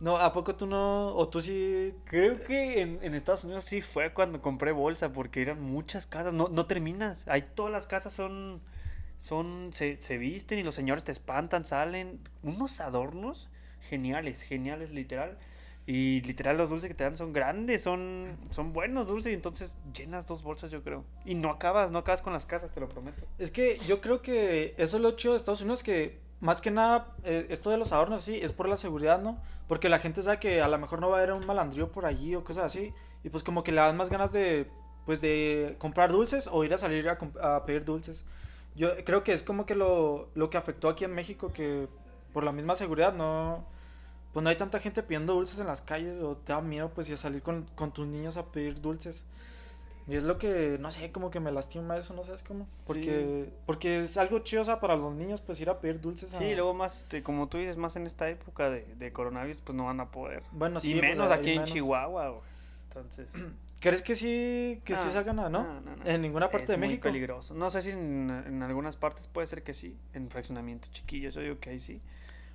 No, 0.00 0.18
¿a 0.18 0.34
poco 0.34 0.54
tú 0.54 0.66
no? 0.66 1.16
¿O 1.16 1.28
tú 1.30 1.40
sí? 1.40 1.94
Creo 2.04 2.42
que 2.42 2.82
en, 2.82 2.98
en 3.00 3.14
Estados 3.14 3.44
Unidos 3.44 3.64
sí 3.64 3.80
fue 3.80 4.12
cuando 4.12 4.42
compré 4.42 4.70
bolsa, 4.72 5.14
porque 5.14 5.40
eran 5.40 5.62
muchas 5.62 6.06
casas, 6.06 6.34
no, 6.34 6.48
no 6.48 6.66
terminas. 6.66 7.26
Ahí 7.26 7.40
todas 7.54 7.72
las 7.72 7.86
casas 7.86 8.12
son, 8.12 8.60
son, 9.18 9.70
se, 9.72 9.96
se 10.02 10.18
visten 10.18 10.58
y 10.58 10.62
los 10.62 10.74
señores 10.74 11.04
te 11.04 11.12
espantan, 11.12 11.64
salen. 11.64 12.20
Unos 12.42 12.82
adornos 12.82 13.48
geniales, 13.88 14.42
geniales, 14.42 14.90
literal. 14.90 15.38
Y 15.86 16.22
literal 16.22 16.56
los 16.56 16.70
dulces 16.70 16.88
que 16.88 16.94
te 16.94 17.04
dan 17.04 17.16
son 17.16 17.34
grandes, 17.34 17.82
son, 17.82 18.38
son 18.48 18.72
buenos 18.72 19.06
dulces, 19.06 19.34
entonces 19.34 19.76
llenas 19.92 20.26
dos 20.26 20.42
bolsas 20.42 20.70
yo 20.70 20.82
creo. 20.82 21.04
Y 21.26 21.34
no 21.34 21.50
acabas, 21.50 21.90
no 21.90 21.98
acabas 21.98 22.22
con 22.22 22.32
las 22.32 22.46
casas, 22.46 22.72
te 22.72 22.80
lo 22.80 22.88
prometo. 22.88 23.26
Es 23.38 23.50
que 23.50 23.78
yo 23.86 24.00
creo 24.00 24.22
que 24.22 24.74
eso 24.78 24.96
es 24.96 25.02
lo 25.02 25.10
chido 25.12 25.34
de 25.34 25.38
Estados 25.38 25.60
Unidos, 25.60 25.82
que 25.82 26.18
más 26.40 26.62
que 26.62 26.70
nada, 26.70 27.14
eh, 27.22 27.46
esto 27.50 27.68
de 27.68 27.76
los 27.76 27.92
adornos, 27.92 28.24
sí, 28.24 28.38
es 28.42 28.52
por 28.52 28.68
la 28.68 28.78
seguridad, 28.78 29.20
¿no? 29.20 29.38
Porque 29.68 29.90
la 29.90 29.98
gente 29.98 30.22
sabe 30.22 30.38
que 30.38 30.62
a 30.62 30.68
lo 30.68 30.78
mejor 30.78 31.00
no 31.00 31.10
va 31.10 31.16
a 31.16 31.22
haber 31.22 31.34
un 31.34 31.46
malandrío 31.46 31.92
por 31.92 32.06
allí 32.06 32.34
o 32.34 32.44
cosas 32.44 32.64
así. 32.64 32.94
Y 33.22 33.28
pues 33.28 33.42
como 33.42 33.62
que 33.62 33.72
le 33.72 33.80
dan 33.80 33.96
más 33.96 34.08
ganas 34.08 34.32
de, 34.32 34.66
pues 35.04 35.20
de 35.20 35.76
comprar 35.78 36.12
dulces 36.12 36.48
o 36.50 36.64
ir 36.64 36.72
a 36.72 36.78
salir 36.78 37.08
a, 37.08 37.18
a 37.42 37.66
pedir 37.66 37.84
dulces. 37.84 38.24
Yo 38.74 38.90
creo 39.04 39.22
que 39.22 39.32
es 39.32 39.42
como 39.42 39.66
que 39.66 39.74
lo, 39.74 40.28
lo 40.34 40.48
que 40.50 40.56
afectó 40.56 40.88
aquí 40.88 41.04
en 41.04 41.14
México, 41.14 41.52
que 41.52 41.88
por 42.32 42.42
la 42.42 42.52
misma 42.52 42.74
seguridad 42.74 43.12
no... 43.12 43.66
Pues 44.34 44.42
no 44.44 44.50
hay 44.50 44.56
tanta 44.56 44.80
gente 44.80 45.02
pidiendo 45.02 45.32
dulces 45.32 45.58
en 45.60 45.66
las 45.66 45.80
calles 45.80 46.20
o 46.22 46.36
te 46.36 46.52
da 46.52 46.60
miedo 46.60 46.90
pues 46.90 47.08
ir 47.08 47.14
a 47.14 47.16
salir 47.16 47.40
con, 47.40 47.62
con 47.74 47.92
tus 47.92 48.06
niños 48.06 48.36
a 48.36 48.44
pedir 48.46 48.80
dulces. 48.82 49.24
Y 50.06 50.16
es 50.16 50.22
lo 50.24 50.36
que, 50.36 50.76
no 50.80 50.92
sé, 50.92 51.10
como 51.12 51.30
que 51.30 51.40
me 51.40 51.50
lastima 51.50 51.96
eso, 51.96 52.12
no 52.12 52.24
sabes 52.24 52.42
cómo. 52.42 52.68
Porque, 52.86 53.48
porque 53.64 54.00
es 54.00 54.18
algo 54.18 54.40
chido, 54.40 54.60
o 54.60 54.64
sea, 54.66 54.78
para 54.78 54.96
los 54.96 55.14
niños, 55.14 55.40
pues 55.40 55.58
ir 55.60 55.70
a 55.70 55.80
pedir 55.80 55.98
dulces. 55.98 56.34
a- 56.34 56.38
Sí, 56.38 56.52
luego 56.54 56.74
más, 56.74 56.98
este, 56.98 57.22
como 57.22 57.48
tú 57.48 57.56
dices, 57.56 57.78
más 57.78 57.96
en 57.96 58.06
esta 58.06 58.28
época 58.28 58.68
de, 58.68 58.84
de 58.98 59.12
coronavirus, 59.14 59.62
pues 59.62 59.74
no 59.74 59.86
van 59.86 60.00
a 60.00 60.10
poder. 60.10 60.42
Bueno, 60.52 60.78
sí, 60.80 60.90
y 60.90 60.98
pues, 61.00 61.10
menos 61.10 61.30
hay 61.30 61.38
aquí 61.38 61.50
en 61.52 61.56
menos. 61.56 61.70
Chihuahua, 61.72 62.28
güey. 62.28 62.42
Entonces... 62.88 63.32
¿Crees 63.80 64.00
que 64.02 64.14
sí, 64.14 64.80
que 64.84 64.96
sí 64.96 65.06
No, 65.08 65.12
salgan 65.12 65.38
a, 65.40 65.48
no? 65.50 65.62
no, 65.62 65.80
no, 65.82 65.96
no. 65.96 66.06
En 66.06 66.22
ninguna 66.22 66.48
parte 66.50 66.64
es 66.64 66.68
de 66.70 66.76
muy 66.78 66.88
México. 66.88 67.02
peligroso. 67.04 67.52
No 67.54 67.70
sé 67.70 67.82
si 67.82 67.90
en, 67.90 68.30
en 68.46 68.62
algunas 68.62 68.96
partes 68.96 69.26
puede 69.26 69.46
ser 69.46 69.62
que 69.62 69.74
sí. 69.74 69.98
En 70.14 70.30
fraccionamientos 70.30 70.90
chiquillos, 70.90 71.34
yo 71.34 71.42
digo 71.42 71.58
que 71.60 71.68
ahí 71.70 71.80
sí. 71.80 72.00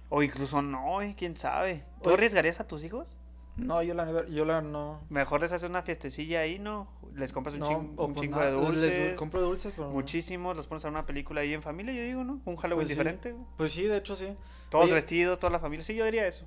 O 0.09 0.23
incluso 0.23 0.61
no, 0.61 0.97
quién 1.17 1.37
sabe. 1.37 1.83
¿Tú 2.01 2.09
Oye- 2.09 2.15
arriesgarías 2.17 2.59
a 2.59 2.67
tus 2.67 2.83
hijos? 2.83 3.15
No, 3.57 3.83
yo 3.83 3.93
la, 3.93 4.25
yo 4.27 4.45
la 4.45 4.61
no. 4.61 5.01
Mejor 5.09 5.41
les 5.41 5.51
haces 5.51 5.69
una 5.69 5.81
fiestecilla 5.81 6.39
ahí, 6.39 6.59
¿no? 6.59 6.87
Les 7.13 7.33
compras 7.33 7.55
un, 7.55 7.59
no, 7.59 7.77
un 7.79 7.95
pues 8.13 8.21
chingo 8.21 8.39
nada, 8.39 8.51
de 8.51 8.57
les 8.57 8.65
dulces. 8.67 9.13
compro 9.17 9.41
dulces, 9.41 9.73
pero. 9.75 9.89
Muchísimos, 9.89 10.55
los 10.55 10.65
pones 10.65 10.85
a 10.85 10.87
una 10.89 11.05
película 11.05 11.41
ahí 11.41 11.53
en 11.53 11.61
familia, 11.61 11.93
yo 11.93 12.01
digo, 12.03 12.23
¿no? 12.23 12.39
Un 12.45 12.55
Halloween 12.55 12.87
Pues 12.87 12.97
diferente. 12.97 13.35
Pues 13.57 13.73
sí, 13.73 13.83
de 13.83 13.97
hecho 13.97 14.15
sí. 14.15 14.33
Todos 14.69 14.85
Oye- 14.85 14.93
vestidos, 14.93 15.39
toda 15.39 15.51
la 15.51 15.59
familia. 15.59 15.83
Sí, 15.83 15.93
yo 15.93 16.05
diría 16.05 16.25
eso. 16.25 16.45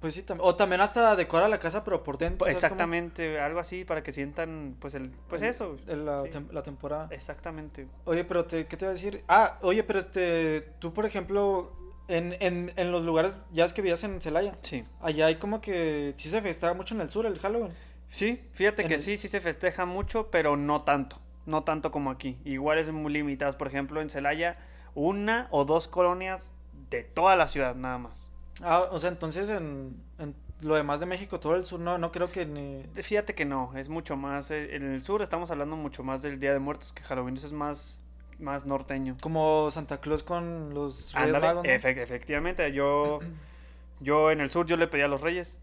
Pues 0.00 0.14
sí, 0.14 0.22
también. 0.24 0.48
O 0.48 0.56
también 0.56 0.80
hasta 0.80 1.14
decora 1.14 1.46
la 1.46 1.60
casa, 1.60 1.84
pero 1.84 2.02
por 2.02 2.18
dentro. 2.18 2.48
Exactamente, 2.48 3.38
algo 3.38 3.60
así 3.60 3.84
para 3.84 4.02
que 4.02 4.10
sientan, 4.12 4.74
pues, 4.80 4.94
el, 4.96 5.10
pues 5.28 5.42
El- 5.42 5.48
eso. 5.48 5.76
el- 5.86 6.04
la, 6.04 6.22
sí. 6.22 6.30
tem- 6.30 6.50
la 6.50 6.64
temporada. 6.64 7.06
Exactamente. 7.12 7.86
Oye, 8.04 8.24
pero 8.24 8.46
te, 8.46 8.66
¿qué 8.66 8.76
te 8.76 8.84
iba 8.84 8.90
a 8.90 8.94
decir? 8.94 9.22
Ah, 9.28 9.58
oye, 9.62 9.84
pero 9.84 10.00
este, 10.00 10.62
tú 10.80 10.92
por 10.92 11.06
ejemplo, 11.06 11.70
en, 12.08 12.36
en, 12.40 12.72
en 12.76 12.92
los 12.92 13.02
lugares, 13.02 13.36
ya 13.52 13.64
es 13.64 13.72
que 13.72 13.82
vivías 13.82 14.02
en 14.04 14.20
Celaya, 14.20 14.54
Sí. 14.62 14.84
allá 15.00 15.26
hay 15.26 15.36
como 15.36 15.60
que 15.60 16.14
sí 16.16 16.28
se 16.28 16.40
festeja 16.42 16.74
mucho 16.74 16.94
en 16.94 17.00
el 17.00 17.10
sur 17.10 17.26
el 17.26 17.38
Halloween. 17.38 17.72
Sí, 18.08 18.40
fíjate 18.52 18.82
En 18.82 18.88
que 18.88 18.94
el- 18.94 19.00
sí, 19.00 19.16
sí 19.16 19.28
se 19.28 19.40
festeja 19.40 19.86
mucho, 19.86 20.30
pero 20.30 20.56
no 20.56 20.82
tanto. 20.82 21.18
No 21.46 21.64
tanto 21.64 21.90
como 21.90 22.10
aquí. 22.10 22.38
Igual 22.44 22.78
es 22.78 22.90
muy 22.92 23.12
limitadas. 23.12 23.56
Por 23.56 23.66
ejemplo, 23.68 24.00
en 24.00 24.10
Celaya, 24.10 24.58
una 24.94 25.48
o 25.50 25.64
dos 25.64 25.88
colonias 25.88 26.52
de 26.90 27.02
toda 27.04 27.34
la 27.36 27.48
ciudad, 27.48 27.74
nada 27.74 27.98
más. 27.98 28.30
Ah, 28.62 28.84
o 28.90 28.98
sea, 29.00 29.08
entonces 29.08 29.48
en, 29.48 29.96
en 30.18 30.34
lo 30.60 30.74
demás 30.76 31.00
de 31.00 31.06
México, 31.06 31.40
todo 31.40 31.56
el 31.56 31.64
sur, 31.64 31.80
no, 31.80 31.96
no 31.98 32.12
creo 32.12 32.30
que 32.30 32.44
ni... 32.46 32.84
Fíjate 33.02 33.34
que 33.34 33.44
no, 33.46 33.72
es 33.76 33.88
mucho 33.88 34.14
más. 34.16 34.50
eh, 34.50 34.76
En 34.76 34.92
el 34.92 35.02
sur 35.02 35.22
estamos 35.22 35.50
hablando 35.50 35.74
mucho 35.74 36.04
más 36.04 36.20
del 36.22 36.38
Día 36.38 36.52
de 36.52 36.58
Muertos 36.60 36.92
que 36.92 37.02
Halloween. 37.02 37.34
Eso 37.36 37.46
es 37.46 37.52
más, 37.54 38.00
más 38.38 38.66
norteño. 38.66 39.16
Como 39.20 39.70
Santa 39.70 39.98
Claus 40.00 40.22
con 40.22 40.74
los 40.74 41.12
Reyes 41.12 41.34
Ándale, 41.34 41.46
Magos, 41.46 41.64
¿no? 41.64 41.70
efe- 41.70 41.96
efectivamente, 42.02 42.72
yo, 42.72 43.20
yo 44.00 44.30
en 44.30 44.40
el 44.40 44.50
sur 44.50 44.66
yo 44.66 44.76
le 44.76 44.88
pedía 44.88 45.04
a 45.06 45.08
los 45.08 45.20
reyes. 45.20 45.58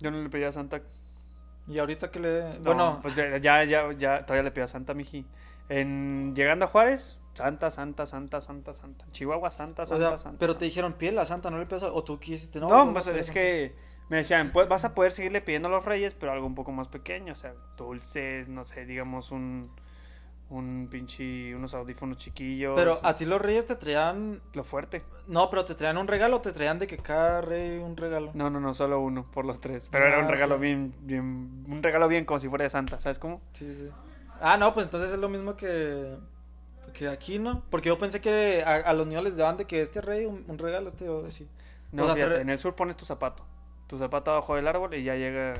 Yo 0.00 0.10
no 0.10 0.22
le 0.22 0.28
pedía 0.28 0.48
a 0.48 0.52
Santa. 0.52 0.82
Y 1.68 1.78
ahorita 1.78 2.10
que 2.10 2.18
le... 2.20 2.42
No, 2.58 2.60
bueno, 2.64 2.98
pues 3.02 3.14
ya, 3.14 3.36
ya, 3.38 3.62
ya, 3.64 3.92
ya, 3.92 4.26
todavía 4.26 4.42
le 4.42 4.50
pedía 4.50 4.64
a 4.64 4.68
Santa, 4.68 4.94
miji. 4.94 5.24
En, 5.68 6.34
llegando 6.34 6.64
a 6.64 6.68
Juárez, 6.68 7.18
Santa, 7.34 7.70
Santa, 7.70 8.04
Santa, 8.04 8.40
Santa, 8.40 8.74
Santa. 8.74 9.06
Chihuahua, 9.12 9.50
Santa, 9.52 9.84
o 9.84 9.86
Santa, 9.86 10.08
sea, 10.08 10.18
Santa. 10.18 10.38
pero 10.40 10.56
te 10.56 10.64
dijeron, 10.64 10.94
pide 10.94 11.12
la 11.12 11.24
santa, 11.24 11.50
no 11.50 11.58
le 11.58 11.66
pidas, 11.66 11.84
a- 11.84 11.92
o 11.92 12.02
tú 12.02 12.18
quisiste, 12.18 12.58
no. 12.60 12.68
No, 12.68 12.92
pues 12.92 13.06
es 13.06 13.30
que 13.30 13.74
me 14.08 14.16
decían, 14.18 14.50
pues 14.52 14.68
vas 14.68 14.84
a 14.84 14.92
poder 14.94 15.12
seguirle 15.12 15.40
pidiendo 15.40 15.68
a 15.68 15.70
los 15.72 15.84
reyes, 15.84 16.14
pero 16.14 16.32
algo 16.32 16.46
un 16.46 16.54
poco 16.56 16.72
más 16.72 16.88
pequeño, 16.88 17.32
o 17.32 17.36
sea, 17.36 17.54
dulces, 17.76 18.48
no 18.48 18.64
sé, 18.64 18.84
digamos 18.84 19.30
un, 19.30 19.70
un 20.52 20.88
pinche, 20.90 21.54
unos 21.54 21.74
audífonos 21.74 22.18
chiquillos. 22.18 22.74
Pero 22.76 22.98
a 23.02 23.16
ti 23.16 23.24
los 23.24 23.40
reyes 23.40 23.66
te 23.66 23.76
traían... 23.76 24.40
Lo 24.52 24.64
fuerte. 24.64 25.02
No, 25.26 25.48
pero 25.50 25.64
te 25.64 25.74
traían 25.74 25.98
un 25.98 26.06
regalo, 26.08 26.36
o 26.36 26.40
te 26.40 26.52
traían 26.52 26.78
de 26.78 26.86
que 26.86 26.96
cada 26.96 27.40
rey 27.40 27.78
un 27.78 27.96
regalo. 27.96 28.30
No, 28.34 28.50
no, 28.50 28.60
no, 28.60 28.74
solo 28.74 29.00
uno, 29.00 29.26
por 29.30 29.44
los 29.44 29.60
tres. 29.60 29.88
Pero 29.90 30.06
era 30.06 30.18
un 30.18 30.26
Ah, 30.26 30.28
regalo 30.28 30.58
bien, 30.58 30.94
bien, 31.00 31.64
un 31.68 31.82
regalo 31.82 32.06
bien 32.08 32.24
como 32.24 32.38
si 32.40 32.48
fuera 32.48 32.64
de 32.64 32.70
Santa, 32.70 33.00
¿sabes 33.00 33.18
cómo? 33.18 33.40
Sí, 33.54 33.66
sí. 33.74 33.88
Ah, 34.40 34.56
no, 34.56 34.74
pues 34.74 34.84
entonces 34.86 35.10
es 35.12 35.18
lo 35.18 35.28
mismo 35.28 35.56
que, 35.56 36.16
que 36.92 37.08
aquí, 37.08 37.38
¿no? 37.38 37.62
Porque 37.70 37.88
yo 37.88 37.98
pensé 37.98 38.20
que 38.20 38.62
a, 38.64 38.74
a 38.76 38.92
los 38.92 39.06
niños 39.06 39.24
les 39.24 39.36
daban 39.36 39.56
de 39.56 39.64
que 39.66 39.80
este 39.82 40.00
rey 40.00 40.26
un, 40.26 40.44
un 40.48 40.58
regalo, 40.58 40.88
este 40.88 41.08
o 41.08 41.24
así. 41.26 41.48
No, 41.92 42.02
O 42.02 42.06
sea, 42.06 42.14
fíjate, 42.14 42.40
en 42.40 42.50
el 42.50 42.58
sur 42.58 42.74
pones 42.74 42.96
tu 42.96 43.04
zapato. 43.06 43.44
Tu 43.86 43.96
zapato 43.98 44.30
abajo 44.32 44.56
del 44.56 44.66
árbol 44.68 44.94
y 44.94 45.04
ya 45.04 45.14
llega, 45.16 45.54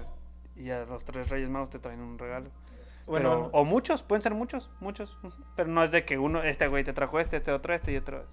y 0.56 0.70
a 0.70 0.84
los 0.84 1.04
tres 1.04 1.28
reyes 1.28 1.48
magos 1.50 1.70
te 1.70 1.78
traen 1.78 2.00
un 2.00 2.18
regalo. 2.18 2.50
Bueno, 3.06 3.30
Pero- 3.30 3.50
o 3.52 3.64
muchos, 3.64 4.02
pueden 4.02 4.22
ser 4.22 4.34
muchos, 4.34 4.70
muchos. 4.80 5.16
Pero 5.56 5.68
no 5.68 5.82
es 5.82 5.90
de 5.90 6.04
que 6.04 6.18
uno, 6.18 6.42
este 6.42 6.68
güey 6.68 6.84
te 6.84 6.92
trajo 6.92 7.18
este, 7.20 7.36
este 7.36 7.52
otro, 7.52 7.74
este 7.74 7.92
y 7.92 7.96
otro. 7.96 8.24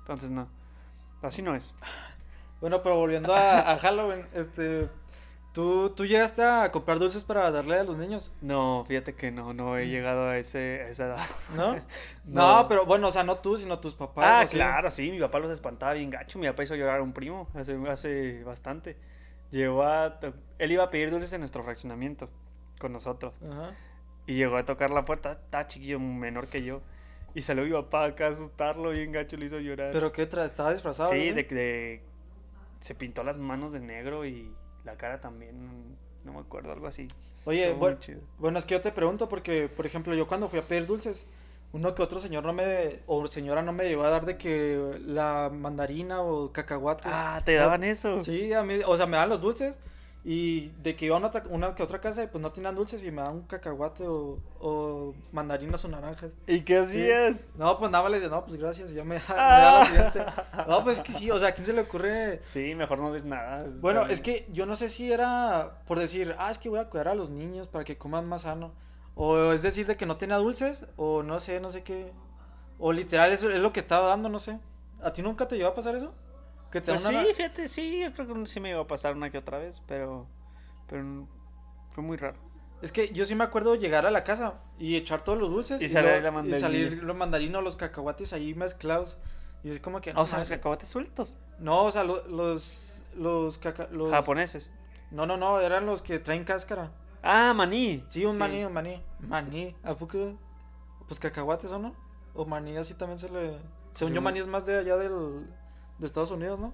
Entonces 0.00 0.30
no. 0.30 0.48
Así 1.22 1.40
no 1.42 1.54
es. 1.54 1.74
bueno, 2.60 2.82
pero 2.82 2.96
volviendo 2.96 3.34
a, 3.34 3.72
a 3.72 3.78
Halloween, 3.80 4.26
este, 4.34 4.88
¿tú, 5.54 5.88
tú 5.90 6.04
llegaste 6.04 6.42
a 6.42 6.70
comprar 6.70 6.98
dulces 6.98 7.24
para 7.24 7.50
darle 7.50 7.78
a 7.78 7.84
los 7.84 7.96
niños, 7.96 8.30
No, 8.42 8.84
fíjate 8.86 9.14
que 9.14 9.30
no, 9.30 9.54
no 9.54 9.78
he 9.78 9.88
llegado 9.88 10.28
a, 10.28 10.36
ese, 10.36 10.82
a 10.82 10.88
esa 10.90 11.06
edad. 11.06 11.26
¿no? 11.56 11.76
no. 12.26 12.68
pero 12.68 12.84
bueno, 12.84 13.08
o 13.08 13.12
sea, 13.12 13.22
no 13.24 13.36
tú, 13.36 13.56
sino 13.56 13.78
tus 13.78 13.94
papás. 13.94 14.26
Ah, 14.26 14.46
claro, 14.50 14.90
sí, 14.90 15.10
mi 15.10 15.18
papá 15.20 15.38
los 15.38 15.50
espantaba 15.50 15.94
bien 15.94 16.10
gacho. 16.10 16.38
Mi 16.38 16.46
papá 16.46 16.64
hizo 16.64 16.74
llorar 16.74 17.00
a 17.00 17.02
un 17.02 17.14
primo 17.14 17.48
hace, 17.54 17.78
hace 17.88 18.44
bastante. 18.44 18.98
Llegó 19.50 19.82
a. 19.84 20.18
Él 20.58 20.72
iba 20.72 20.84
a 20.84 20.90
pedir 20.90 21.10
dulces 21.10 21.32
en 21.32 21.40
nuestro 21.40 21.62
fraccionamiento 21.62 22.28
con 22.78 22.92
nosotros. 22.92 23.34
Ajá. 23.42 23.70
Y 24.26 24.34
llegó 24.34 24.56
a 24.56 24.64
tocar 24.64 24.90
la 24.90 25.04
puerta, 25.04 25.32
estaba 25.32 25.66
chiquillo, 25.68 25.98
menor 26.00 26.48
que 26.48 26.62
yo. 26.62 26.80
Y 27.34 27.42
salió 27.42 27.64
mi 27.64 27.72
papá 27.72 28.04
acá 28.06 28.26
a 28.26 28.30
asustarlo, 28.30 28.90
bien 28.90 29.12
gacho, 29.12 29.36
le 29.36 29.46
hizo 29.46 29.58
llorar. 29.58 29.90
¿Pero 29.92 30.12
qué 30.12 30.26
tra 30.26 30.44
¿Estaba 30.44 30.72
disfrazado? 30.72 31.10
Sí, 31.10 31.20
así? 31.20 31.32
de, 31.32 31.42
de- 31.42 32.02
se 32.80 32.94
pintó 32.94 33.24
las 33.24 33.38
manos 33.38 33.72
de 33.72 33.80
negro 33.80 34.24
y 34.24 34.52
la 34.84 34.96
cara 34.96 35.20
también, 35.20 35.96
no 36.24 36.32
me 36.32 36.40
acuerdo, 36.40 36.72
algo 36.72 36.86
así. 36.86 37.08
Oye, 37.44 37.72
bueno, 37.72 37.98
bueno, 38.38 38.58
es 38.58 38.64
que 38.64 38.74
yo 38.74 38.80
te 38.80 38.92
pregunto 38.92 39.28
porque, 39.28 39.68
por 39.68 39.84
ejemplo, 39.84 40.14
yo 40.14 40.26
cuando 40.26 40.48
fui 40.48 40.58
a 40.58 40.62
pedir 40.62 40.86
dulces, 40.86 41.26
uno 41.72 41.94
que 41.94 42.02
otro 42.02 42.20
señor 42.20 42.44
no 42.44 42.52
me, 42.52 43.00
o 43.06 43.26
señora 43.26 43.62
no 43.62 43.72
me 43.72 43.84
llegó 43.84 44.04
a 44.04 44.10
dar 44.10 44.24
de 44.24 44.38
que 44.38 44.98
la 45.04 45.50
mandarina 45.52 46.22
o 46.22 46.52
cacahuates. 46.52 47.06
Ah, 47.06 47.42
te 47.44 47.54
daban 47.54 47.84
eso. 47.84 48.22
Sí, 48.22 48.52
a 48.52 48.62
mí, 48.62 48.78
o 48.86 48.96
sea, 48.96 49.06
me 49.06 49.16
dan 49.16 49.28
los 49.28 49.40
dulces 49.40 49.74
y 50.26 50.68
de 50.82 50.96
que 50.96 51.04
iba 51.06 51.16
a 51.16 51.18
una, 51.18 51.30
una 51.50 51.74
que 51.74 51.82
otra 51.82 52.00
casa 52.00 52.22
y 52.24 52.28
pues 52.28 52.40
no 52.40 52.50
tenían 52.50 52.74
dulces 52.74 53.02
y 53.04 53.10
me 53.10 53.20
dan 53.20 53.34
un 53.34 53.42
cacahuate 53.42 54.06
o, 54.06 54.38
o 54.58 55.14
mandarinas 55.32 55.84
o 55.84 55.88
naranjas. 55.88 56.30
¿Y 56.46 56.62
qué 56.62 56.78
hacías? 56.78 57.50
No, 57.56 57.78
pues 57.78 57.90
nada 57.90 58.08
les 58.08 58.22
digo, 58.22 58.34
no, 58.34 58.44
pues 58.46 58.58
gracias, 58.58 58.90
y 58.90 58.94
ya 58.94 59.04
me, 59.04 59.16
me 59.28 59.34
da 59.34 59.34
Ah. 59.36 59.78
la 59.80 59.86
siguiente. 59.86 60.24
No, 60.66 60.82
pues 60.82 60.98
es 60.98 61.04
que 61.04 61.12
sí, 61.12 61.30
o 61.30 61.38
sea, 61.38 61.48
¿a 61.48 61.52
quién 61.52 61.66
se 61.66 61.74
le 61.74 61.82
ocurre? 61.82 62.40
Sí, 62.42 62.74
mejor 62.74 62.98
no 63.00 63.10
ves 63.10 63.26
nada. 63.26 63.66
está 63.66 63.80
Bueno, 63.82 64.00
bien. 64.00 64.12
es 64.12 64.20
que 64.22 64.48
yo 64.50 64.64
no 64.64 64.76
sé 64.76 64.88
si 64.88 65.12
era 65.12 65.82
por 65.86 65.98
decir, 65.98 66.34
ah, 66.38 66.50
es 66.50 66.56
que 66.58 66.70
voy 66.70 66.78
a 66.78 66.88
cuidar 66.88 67.08
a 67.08 67.14
los 67.14 67.28
niños 67.28 67.68
para 67.68 67.84
que 67.84 67.98
coman 67.98 68.26
más 68.26 68.42
sano. 68.42 68.72
O 69.16 69.52
es 69.52 69.60
decir, 69.62 69.86
de 69.86 69.96
que 69.96 70.06
no 70.06 70.16
tenía 70.16 70.36
dulces, 70.38 70.86
o 70.96 71.22
no 71.22 71.38
sé, 71.38 71.60
no 71.60 71.70
sé 71.70 71.82
qué. 71.82 72.12
O 72.78 72.92
literal, 72.92 73.30
eso 73.30 73.48
es 73.50 73.58
lo 73.58 73.72
que 73.72 73.78
estaba 73.80 74.08
dando, 74.08 74.28
no 74.30 74.38
sé. 74.38 74.58
¿A 75.02 75.12
ti 75.12 75.20
nunca 75.22 75.46
te 75.46 75.56
llegó 75.56 75.68
a 75.68 75.74
pasar 75.74 75.94
eso? 75.94 76.12
Que 76.74 76.80
te 76.80 76.90
Pues 76.90 77.02
sí, 77.02 77.14
fíjate, 77.34 77.68
sí, 77.68 78.00
yo 78.00 78.12
creo 78.12 78.26
que 78.34 78.46
sí 78.48 78.58
me 78.58 78.70
iba 78.70 78.80
a 78.80 78.86
pasar 78.88 79.14
una 79.14 79.30
que 79.30 79.38
otra 79.38 79.58
vez, 79.58 79.80
pero, 79.86 80.26
pero 80.88 81.28
fue 81.90 82.02
muy 82.02 82.16
raro. 82.16 82.36
Es 82.82 82.90
que 82.90 83.12
yo 83.12 83.24
sí 83.24 83.36
me 83.36 83.44
acuerdo 83.44 83.76
llegar 83.76 84.06
a 84.06 84.10
la 84.10 84.24
casa 84.24 84.54
y 84.76 84.96
echar 84.96 85.22
todos 85.22 85.38
los 85.38 85.50
dulces. 85.50 85.80
Y 85.80 85.88
salir 85.88 86.20
la 86.20 86.32
mandarina. 86.32 86.58
y 86.58 86.60
salir 86.60 87.04
los 87.04 87.14
mandarinos, 87.16 87.62
los 87.62 87.76
cacahuates 87.76 88.32
ahí 88.32 88.54
mezclados. 88.54 89.18
Y 89.62 89.70
es 89.70 89.78
como 89.78 90.00
que... 90.00 90.10
o 90.16 90.26
sea, 90.26 90.40
los 90.40 90.48
cacahuates 90.48 90.88
sueltos. 90.88 91.38
No, 91.60 91.84
o 91.84 91.92
sea, 91.92 92.02
lo- 92.02 92.26
los... 92.26 93.00
Los, 93.14 93.60
caca- 93.60 93.88
los... 93.92 94.10
Japoneses. 94.10 94.72
No, 95.12 95.26
no, 95.26 95.36
no, 95.36 95.60
eran 95.60 95.86
los 95.86 96.02
que 96.02 96.18
traen 96.18 96.42
cáscara. 96.42 96.90
Ah, 97.22 97.54
maní. 97.54 98.04
Sí, 98.08 98.24
un 98.24 98.36
maní, 98.36 98.64
un 98.64 98.72
maní. 98.72 99.00
Maní, 99.20 99.76
¿a 99.84 99.94
poco? 99.94 100.34
Pues 101.06 101.20
cacahuates, 101.20 101.70
¿o 101.70 101.78
no? 101.78 101.94
O 102.34 102.44
maní 102.44 102.76
así 102.76 102.94
también 102.94 103.20
se 103.20 103.28
le... 103.28 103.58
Según 103.94 104.10
Sí, 104.10 104.14
yo, 104.16 104.20
maní 104.22 104.40
es 104.40 104.48
más 104.48 104.66
de 104.66 104.76
allá 104.76 104.96
del... 104.96 105.46
De 105.98 106.06
Estados 106.06 106.30
Unidos, 106.30 106.58
¿no? 106.58 106.72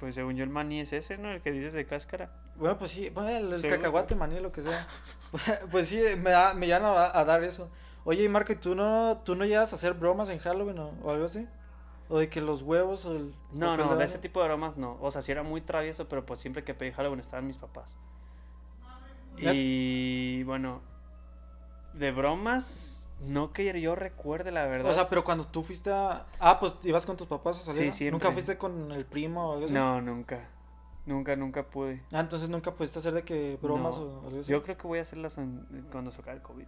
Pues 0.00 0.14
según 0.14 0.34
yo 0.36 0.44
el 0.44 0.50
maní 0.50 0.80
es 0.80 0.92
ese, 0.92 1.18
¿no? 1.18 1.30
El 1.30 1.42
que 1.42 1.52
dices 1.52 1.72
de 1.72 1.86
cáscara. 1.86 2.30
Bueno, 2.56 2.76
pues 2.78 2.90
sí, 2.90 3.10
bueno, 3.10 3.30
el, 3.30 3.56
Seguro. 3.58 3.76
cacahuate, 3.76 4.14
maní, 4.14 4.40
lo 4.40 4.50
que 4.50 4.62
sea. 4.62 4.86
pues 5.70 5.88
sí, 5.88 6.02
me, 6.18 6.30
da, 6.30 6.54
me 6.54 6.66
llegan 6.66 6.84
a, 6.84 7.16
a 7.16 7.24
dar 7.24 7.44
eso. 7.44 7.70
Oye, 8.04 8.28
Marco, 8.28 8.52
¿y 8.52 8.56
tú 8.56 8.74
no, 8.74 9.18
tú 9.24 9.36
no 9.36 9.44
llegas 9.44 9.72
a 9.72 9.76
hacer 9.76 9.94
bromas 9.94 10.28
en 10.28 10.38
Halloween 10.38 10.78
o, 10.78 10.92
o 11.02 11.10
algo 11.12 11.26
así? 11.26 11.46
¿O 12.08 12.18
de 12.18 12.28
que 12.28 12.40
los 12.40 12.62
huevos 12.62 13.04
o 13.04 13.16
el... 13.16 13.34
No, 13.52 13.76
no, 13.76 13.96
de 13.96 14.04
ese 14.04 14.18
tipo 14.18 14.40
de 14.42 14.48
bromas 14.48 14.76
no. 14.76 14.98
O 15.00 15.10
sea, 15.10 15.22
sí 15.22 15.32
era 15.32 15.42
muy 15.42 15.60
travieso, 15.60 16.08
pero 16.08 16.26
pues 16.26 16.40
siempre 16.40 16.64
que 16.64 16.74
pedí 16.74 16.92
Halloween 16.92 17.20
estaban 17.20 17.46
mis 17.46 17.58
papás. 17.58 17.96
Y 19.38 20.42
bueno, 20.42 20.82
de 21.94 22.10
bromas, 22.12 23.01
no 23.26 23.52
que 23.52 23.80
yo 23.80 23.94
recuerde, 23.94 24.50
la 24.52 24.66
verdad. 24.66 24.90
O 24.90 24.94
sea, 24.94 25.08
pero 25.08 25.24
cuando 25.24 25.46
tú 25.46 25.62
fuiste 25.62 25.90
a... 25.92 26.26
Ah, 26.40 26.58
pues 26.60 26.74
ibas 26.84 27.06
con 27.06 27.16
tus 27.16 27.26
papás 27.26 27.58
a 27.60 27.62
salir. 27.64 27.90
Sí, 27.92 27.98
siempre. 27.98 28.12
¿Nunca 28.12 28.32
fuiste 28.32 28.56
con 28.58 28.90
el 28.92 29.04
primo 29.04 29.48
o 29.50 29.52
algo 29.54 29.64
así? 29.66 29.74
no, 29.74 30.00
nunca. 30.00 30.48
Nunca, 31.04 31.34
nunca 31.34 31.64
pude. 31.64 32.02
Ah, 32.12 32.20
entonces 32.20 32.48
nunca 32.48 32.72
pudiste 32.74 32.98
hacer 33.00 33.12
de 33.14 33.22
que 33.24 33.58
bromas 33.60 33.96
No. 33.96 34.02
o 34.04 34.26
algo 34.28 34.40
así. 34.40 34.50
Yo 34.52 34.62
creo 34.62 34.76
que 34.76 34.86
voy 34.86 34.98
a 35.00 35.02
hacerlas 35.02 35.36
en- 35.38 35.66
cuando 35.90 36.10
se 36.12 36.20
acabe 36.20 36.36
el 36.36 36.42
COVID. 36.42 36.66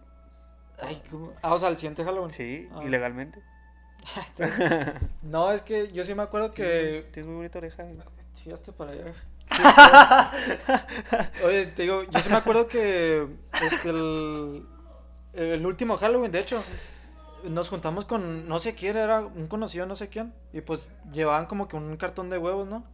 Ay, 0.81 1.01
¿cómo? 1.09 1.31
Ah, 1.41 1.53
o 1.53 1.57
sea, 1.57 1.69
el 1.69 1.77
siguiente 1.77 2.03
Halloween. 2.03 2.31
Sí, 2.31 2.67
Ah. 2.73 2.83
ilegalmente. 2.83 3.41
No, 5.23 5.51
es 5.51 5.61
que 5.61 5.87
yo 5.91 6.03
sí 6.03 6.13
me 6.15 6.23
acuerdo 6.23 6.51
que... 6.51 7.07
Tienes 7.13 7.27
muy 7.27 7.37
bonita 7.37 7.59
oreja. 7.59 7.85
Hasta 8.53 8.71
para 8.73 8.91
allá. 8.91 9.13
Oye, 11.45 11.67
te 11.67 11.83
digo, 11.83 12.03
yo 12.03 12.19
sí 12.19 12.29
me 12.29 12.35
acuerdo 12.35 12.67
que 12.67 13.27
este, 13.71 13.89
el, 13.89 14.65
el 15.35 15.65
último 15.65 15.97
Halloween, 15.97 16.31
de 16.31 16.39
hecho, 16.39 16.61
nos 17.43 17.69
juntamos 17.69 18.05
con 18.05 18.47
no 18.47 18.59
sé 18.59 18.75
quién, 18.75 18.97
era 18.97 19.21
un 19.21 19.47
conocido, 19.47 19.85
no 19.85 19.95
sé 19.95 20.09
quién, 20.09 20.33
y 20.53 20.61
pues 20.61 20.91
llevaban 21.11 21.45
como 21.47 21.67
que 21.67 21.75
un 21.77 21.97
cartón 21.97 22.29
de 22.29 22.37
huevos, 22.37 22.67
¿no? 22.67 22.85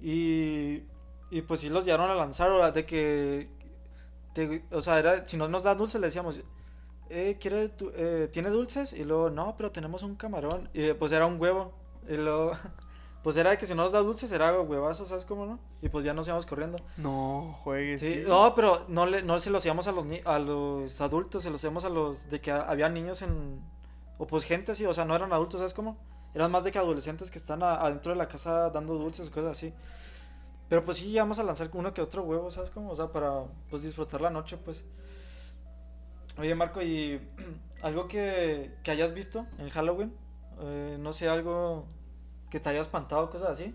Y, 0.00 0.82
y 1.30 1.42
pues 1.46 1.60
sí 1.60 1.68
los 1.70 1.84
llevaron 1.84 2.10
a 2.10 2.14
lanzar, 2.14 2.50
o 2.50 2.72
de 2.72 2.86
que, 2.86 3.48
te- 4.34 4.64
o 4.72 4.82
sea, 4.82 4.98
era, 4.98 5.26
si 5.28 5.36
no 5.36 5.48
nos 5.48 5.62
da 5.64 5.74
dulces, 5.74 6.00
le 6.00 6.08
decíamos, 6.08 6.40
eh, 7.10 7.38
¿quiere, 7.40 7.68
du- 7.68 7.92
eh, 7.94 8.28
¿tiene 8.32 8.50
dulces? 8.50 8.92
Y 8.92 9.04
luego, 9.04 9.30
no, 9.30 9.54
pero 9.56 9.70
tenemos 9.72 10.02
un 10.02 10.16
camarón, 10.16 10.68
y 10.74 10.92
pues 10.94 11.12
era 11.12 11.26
un 11.26 11.40
huevo, 11.40 11.72
y 12.08 12.16
luego... 12.16 12.52
Pues 13.24 13.36
era 13.38 13.50
de 13.50 13.58
que 13.58 13.66
si 13.66 13.74
no 13.74 13.82
nos 13.82 13.90
da 13.92 14.00
dulces 14.00 14.30
era 14.30 14.60
huevazo, 14.60 15.06
¿sabes 15.06 15.24
cómo 15.24 15.46
no? 15.46 15.58
Y 15.82 15.88
pues 15.88 16.04
ya 16.04 16.12
nos 16.12 16.26
íbamos 16.28 16.44
corriendo. 16.46 16.78
No, 16.98 17.58
juegues. 17.64 18.00
Sí, 18.00 18.22
no, 18.28 18.54
pero 18.54 18.84
no, 18.88 19.06
le, 19.06 19.22
no 19.22 19.40
se 19.40 19.48
los 19.50 19.64
íbamos 19.64 19.86
a 19.88 19.92
los, 19.92 20.04
ni- 20.04 20.20
a 20.26 20.38
los 20.38 21.00
adultos, 21.00 21.42
se 21.42 21.50
los 21.50 21.64
íbamos 21.64 21.84
a 21.86 21.88
los 21.88 22.28
de 22.30 22.40
que 22.40 22.52
había 22.52 22.88
niños 22.90 23.22
en... 23.22 23.60
O 24.18 24.26
pues 24.28 24.44
gente 24.44 24.72
así, 24.72 24.84
o 24.86 24.94
sea, 24.94 25.04
no 25.06 25.16
eran 25.16 25.32
adultos, 25.32 25.58
¿sabes 25.58 25.72
cómo? 25.74 25.96
Eran 26.34 26.50
más 26.50 26.62
de 26.64 26.70
que 26.70 26.78
adolescentes 26.78 27.30
que 27.30 27.38
están 27.38 27.62
a- 27.62 27.76
adentro 27.80 28.12
de 28.12 28.18
la 28.18 28.28
casa 28.28 28.68
dando 28.70 28.94
dulces, 28.94 29.30
cosas 29.30 29.52
así. 29.52 29.72
Pero 30.68 30.84
pues 30.84 30.98
sí, 30.98 31.08
íbamos 31.10 31.38
a 31.38 31.42
lanzar 31.44 31.70
uno 31.72 31.94
que 31.94 32.02
otro 32.02 32.22
huevo, 32.24 32.50
¿sabes 32.50 32.70
cómo? 32.70 32.90
O 32.90 32.96
sea, 32.96 33.06
para 33.10 33.44
pues 33.70 33.82
disfrutar 33.82 34.20
la 34.20 34.28
noche, 34.30 34.58
pues. 34.58 34.84
Oye, 36.38 36.54
Marco, 36.54 36.82
¿y 36.82 37.20
algo 37.82 38.06
que, 38.06 38.74
que 38.82 38.90
hayas 38.90 39.14
visto 39.14 39.46
en 39.58 39.70
Halloween? 39.70 40.12
Eh, 40.60 40.96
no 41.00 41.12
sé, 41.14 41.28
algo 41.28 41.86
que 42.54 42.60
te 42.60 42.68
haya 42.70 42.82
espantado, 42.82 43.30
cosas 43.30 43.50
así. 43.50 43.74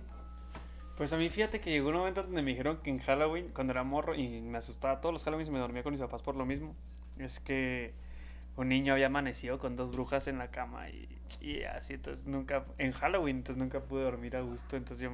Pues 0.96 1.12
a 1.12 1.18
mí 1.18 1.30
fíjate 1.30 1.60
que 1.60 1.70
llegó 1.70 1.90
un 1.90 1.96
momento 1.96 2.24
donde 2.24 2.42
me 2.42 2.52
dijeron 2.52 2.78
que 2.78 2.90
en 2.90 3.00
Halloween, 3.00 3.50
cuando 3.54 3.72
era 3.72 3.84
morro, 3.84 4.16
y 4.16 4.40
me 4.40 4.58
asustaba 4.58 5.02
todos 5.02 5.12
los 5.12 5.24
Halloween 5.26 5.48
y 5.48 5.52
me 5.52 5.60
dormía 5.60 5.84
con 5.84 5.92
mis 5.92 6.02
papás 6.02 6.22
por 6.22 6.36
lo 6.38 6.46
mismo, 6.46 6.76
es 7.18 7.42
que 7.42 7.94
un 8.56 8.70
niño 8.70 8.94
había 8.94 9.08
amanecido 9.08 9.60
con 9.60 9.76
dos 9.76 9.92
brujas 9.92 10.30
en 10.30 10.38
la 10.38 10.50
cama 10.50 10.90
y, 10.90 11.10
y 11.42 11.64
así, 11.64 11.96
entonces 11.96 12.26
nunca, 12.26 12.64
en 12.78 12.94
Halloween, 12.94 13.38
entonces 13.38 13.62
nunca 13.62 13.82
pude 13.82 14.04
dormir 14.04 14.38
a 14.38 14.42
gusto, 14.42 14.78
entonces 14.78 15.04
yo, 15.04 15.12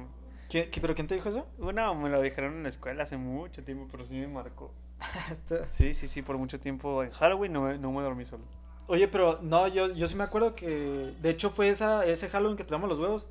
¿Qué, 0.48 0.70
qué- 0.70 0.80
¿Pero 0.80 0.94
quién 0.94 1.08
te 1.08 1.16
dijo 1.16 1.28
eso? 1.28 1.44
una 1.58 1.92
me 1.92 2.08
lo 2.08 2.22
dijeron 2.22 2.52
en 2.54 2.62
la 2.62 2.68
escuela 2.68 3.02
hace 3.02 3.16
mucho 3.16 3.64
tiempo, 3.64 3.88
pero 3.90 4.04
sí 4.04 4.14
me 4.14 4.28
marcó. 4.28 4.72
Sí, 5.72 5.92
sí, 5.92 6.06
sí, 6.06 6.22
por 6.22 6.38
mucho 6.38 6.60
tiempo 6.60 7.02
en 7.02 7.10
Halloween 7.10 7.52
no 7.52 7.62
me, 7.62 7.78
no 7.78 7.90
me 7.90 8.02
dormí 8.02 8.24
solo. 8.24 8.44
Oye, 8.86 9.08
pero 9.08 9.40
no, 9.42 9.66
yo, 9.66 9.92
yo 9.92 10.06
sí 10.06 10.14
me 10.14 10.22
acuerdo 10.22 10.54
que 10.54 11.12
de 11.20 11.30
hecho 11.30 11.50
fue 11.50 11.68
esa, 11.68 12.06
ese 12.06 12.28
Halloween 12.28 12.56
que 12.56 12.62
traíamos 12.64 12.88
los 12.88 13.00
huevos, 13.00 13.26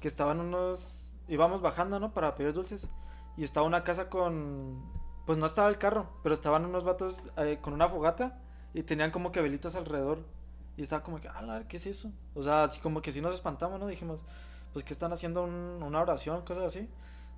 que 0.00 0.08
estaban 0.08 0.40
unos, 0.40 1.12
íbamos 1.28 1.60
bajando, 1.62 2.00
¿no? 2.00 2.12
Para 2.12 2.34
pedir 2.34 2.52
dulces. 2.52 2.86
Y 3.36 3.44
estaba 3.44 3.66
una 3.66 3.84
casa 3.84 4.08
con, 4.10 4.82
pues 5.26 5.38
no 5.38 5.46
estaba 5.46 5.68
el 5.68 5.78
carro, 5.78 6.08
pero 6.22 6.34
estaban 6.34 6.64
unos 6.64 6.84
vatos 6.84 7.22
eh, 7.36 7.58
con 7.60 7.72
una 7.74 7.88
fogata 7.88 8.38
y 8.74 8.82
tenían 8.82 9.10
como 9.10 9.32
que 9.32 9.40
velitas 9.40 9.76
alrededor. 9.76 10.18
Y 10.76 10.82
estaba 10.82 11.02
como 11.02 11.20
que, 11.20 11.28
ah, 11.28 11.62
¿qué 11.68 11.76
es 11.76 11.86
eso? 11.86 12.10
O 12.34 12.42
sea, 12.42 12.64
así 12.64 12.80
como 12.80 13.02
que 13.02 13.12
sí 13.12 13.20
nos 13.20 13.34
espantamos, 13.34 13.78
¿no? 13.80 13.86
Dijimos, 13.86 14.18
pues 14.72 14.84
que 14.84 14.92
están 14.92 15.12
haciendo 15.12 15.42
un- 15.44 15.82
una 15.82 16.00
oración, 16.00 16.42
cosas 16.44 16.64
así. 16.64 16.88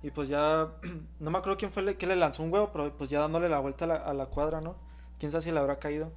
Y 0.01 0.11
pues 0.11 0.27
ya, 0.29 0.69
no 1.19 1.31
me 1.31 1.37
acuerdo 1.37 1.57
quién 1.57 1.71
fue 1.71 1.97
que 1.97 2.07
le 2.07 2.15
lanzó 2.15 2.43
un 2.43 2.53
huevo, 2.53 2.69
pero 2.71 2.95
pues 2.97 3.09
ya 3.09 3.19
dándole 3.19 3.49
la 3.49 3.59
vuelta 3.59 3.85
a 3.85 3.87
la, 3.87 3.95
a 3.95 4.13
la 4.13 4.25
cuadra, 4.27 4.61
¿no? 4.61 4.75
Quién 5.19 5.31
sabe 5.31 5.43
si 5.43 5.51
le 5.51 5.59
habrá 5.59 5.79
caído. 5.79 6.11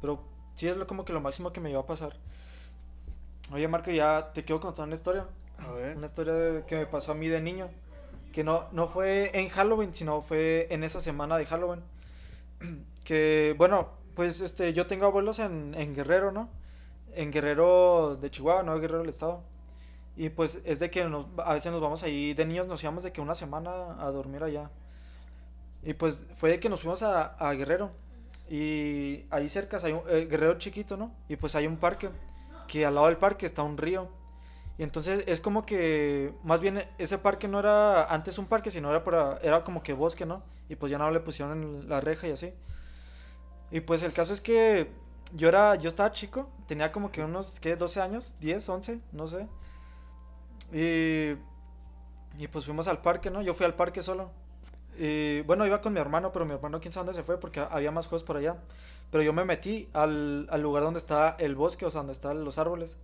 Pero 0.00 0.22
sí 0.56 0.68
es 0.68 0.76
lo, 0.76 0.86
como 0.86 1.04
que 1.04 1.12
lo 1.12 1.20
máximo 1.20 1.52
que 1.52 1.60
me 1.60 1.70
iba 1.70 1.80
a 1.80 1.86
pasar. 1.86 2.16
Oye, 3.52 3.68
Marco, 3.68 3.90
ya 3.90 4.32
te 4.32 4.42
quiero 4.44 4.60
contar 4.60 4.86
una 4.86 4.94
historia. 4.94 5.26
A. 5.62 5.96
Una 5.96 6.06
historia 6.06 6.64
que 6.66 6.76
me 6.76 6.86
pasó 6.86 7.12
a 7.12 7.14
mí 7.14 7.28
de 7.28 7.40
niño. 7.40 7.68
Que 8.32 8.44
no, 8.44 8.64
no 8.72 8.86
fue 8.88 9.30
en 9.38 9.48
Halloween, 9.50 9.94
sino 9.94 10.22
fue 10.22 10.66
en 10.70 10.84
esa 10.84 11.00
semana 11.00 11.36
de 11.38 11.46
Halloween. 11.46 11.82
Que, 13.04 13.54
bueno, 13.58 13.88
pues 14.14 14.40
este, 14.40 14.72
yo 14.72 14.86
tengo 14.86 15.06
abuelos 15.06 15.40
en, 15.40 15.74
en 15.76 15.92
Guerrero, 15.92 16.30
¿no? 16.30 16.48
En 17.14 17.32
Guerrero 17.32 18.16
de 18.20 18.30
Chihuahua, 18.30 18.62
no 18.62 18.78
Guerrero 18.78 19.00
del 19.00 19.08
Estado. 19.08 19.42
Y 20.16 20.28
pues 20.28 20.60
es 20.64 20.78
de 20.78 20.88
que 20.90 21.04
nos- 21.06 21.26
a 21.44 21.54
veces 21.54 21.72
nos 21.72 21.80
vamos 21.80 22.04
ahí, 22.04 22.32
de 22.32 22.44
niños 22.44 22.68
nos 22.68 22.80
íbamos 22.82 23.02
de 23.02 23.10
que 23.12 23.20
una 23.20 23.34
semana 23.34 23.70
a 24.00 24.10
dormir 24.12 24.44
allá. 24.44 24.70
Y 25.82 25.94
pues 25.94 26.16
fue 26.36 26.50
de 26.50 26.60
que 26.60 26.68
nos 26.68 26.80
fuimos 26.82 27.02
a, 27.02 27.24
a 27.24 27.52
Guerrero. 27.54 27.90
Y 28.48 29.24
ahí 29.30 29.48
cerca 29.48 29.78
hay 29.82 29.92
un 29.94 30.02
eh, 30.08 30.26
Guerrero 30.30 30.56
chiquito, 30.58 30.96
¿no? 30.96 31.12
Y 31.28 31.34
pues 31.36 31.56
hay 31.56 31.66
un 31.66 31.78
parque. 31.78 32.08
Que 32.68 32.86
al 32.86 32.94
lado 32.94 33.08
del 33.08 33.16
parque 33.16 33.46
está 33.46 33.62
un 33.64 33.76
río. 33.76 34.08
Entonces 34.82 35.24
es 35.26 35.40
como 35.40 35.64
que, 35.64 36.32
más 36.42 36.60
bien 36.60 36.84
ese 36.98 37.18
parque 37.18 37.48
no 37.48 37.58
era 37.60 38.04
antes 38.04 38.38
un 38.38 38.46
parque, 38.46 38.70
sino 38.70 38.90
era, 38.90 39.04
para, 39.04 39.38
era 39.42 39.64
como 39.64 39.82
que 39.82 39.92
bosque, 39.92 40.26
¿no? 40.26 40.42
Y 40.68 40.76
pues 40.76 40.90
ya 40.90 40.98
no 40.98 41.10
le 41.10 41.20
pusieron 41.20 41.88
la 41.88 42.00
reja 42.00 42.26
y 42.28 42.32
así. 42.32 42.52
Y 43.70 43.80
pues 43.80 44.02
el 44.02 44.12
caso 44.12 44.32
es 44.32 44.40
que 44.40 44.90
yo 45.34 45.48
era, 45.48 45.76
yo 45.76 45.88
estaba 45.88 46.12
chico, 46.12 46.50
tenía 46.66 46.92
como 46.92 47.12
que 47.12 47.22
unos, 47.22 47.60
¿qué? 47.60 47.76
12 47.76 48.00
años, 48.00 48.34
10, 48.40 48.68
11, 48.68 49.00
no 49.12 49.28
sé. 49.28 49.46
Y, 50.72 51.36
y 52.42 52.48
pues 52.48 52.64
fuimos 52.64 52.88
al 52.88 53.00
parque, 53.02 53.30
¿no? 53.30 53.42
Yo 53.42 53.54
fui 53.54 53.66
al 53.66 53.74
parque 53.74 54.02
solo. 54.02 54.30
Y 54.98 55.40
bueno, 55.42 55.66
iba 55.66 55.80
con 55.80 55.92
mi 55.92 56.00
hermano, 56.00 56.32
pero 56.32 56.44
mi 56.44 56.52
hermano 56.52 56.80
quién 56.80 56.92
sabe 56.92 57.06
dónde 57.06 57.20
se 57.20 57.24
fue 57.24 57.38
porque 57.38 57.60
había 57.60 57.90
más 57.90 58.08
cosas 58.08 58.24
por 58.24 58.36
allá. 58.36 58.56
Pero 59.10 59.22
yo 59.22 59.32
me 59.32 59.44
metí 59.44 59.88
al, 59.92 60.48
al 60.50 60.60
lugar 60.60 60.82
donde 60.82 60.98
está 60.98 61.36
el 61.38 61.54
bosque, 61.54 61.86
o 61.86 61.90
sea, 61.90 62.00
donde 62.00 62.14
están 62.14 62.44
los 62.44 62.58
árboles. 62.58 62.98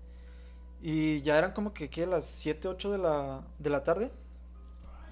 Y 0.81 1.23
ya 1.23 1.39
eran 1.39 1.53
como 1.53 1.75
que 1.75 1.91
¿qué? 1.91 2.07
las 2.07 2.27
7, 2.27 2.69
8 2.69 2.93
de 2.93 2.99
la, 2.99 3.43
de 3.59 3.71
la 3.71 3.83
tarde. 3.85 4.13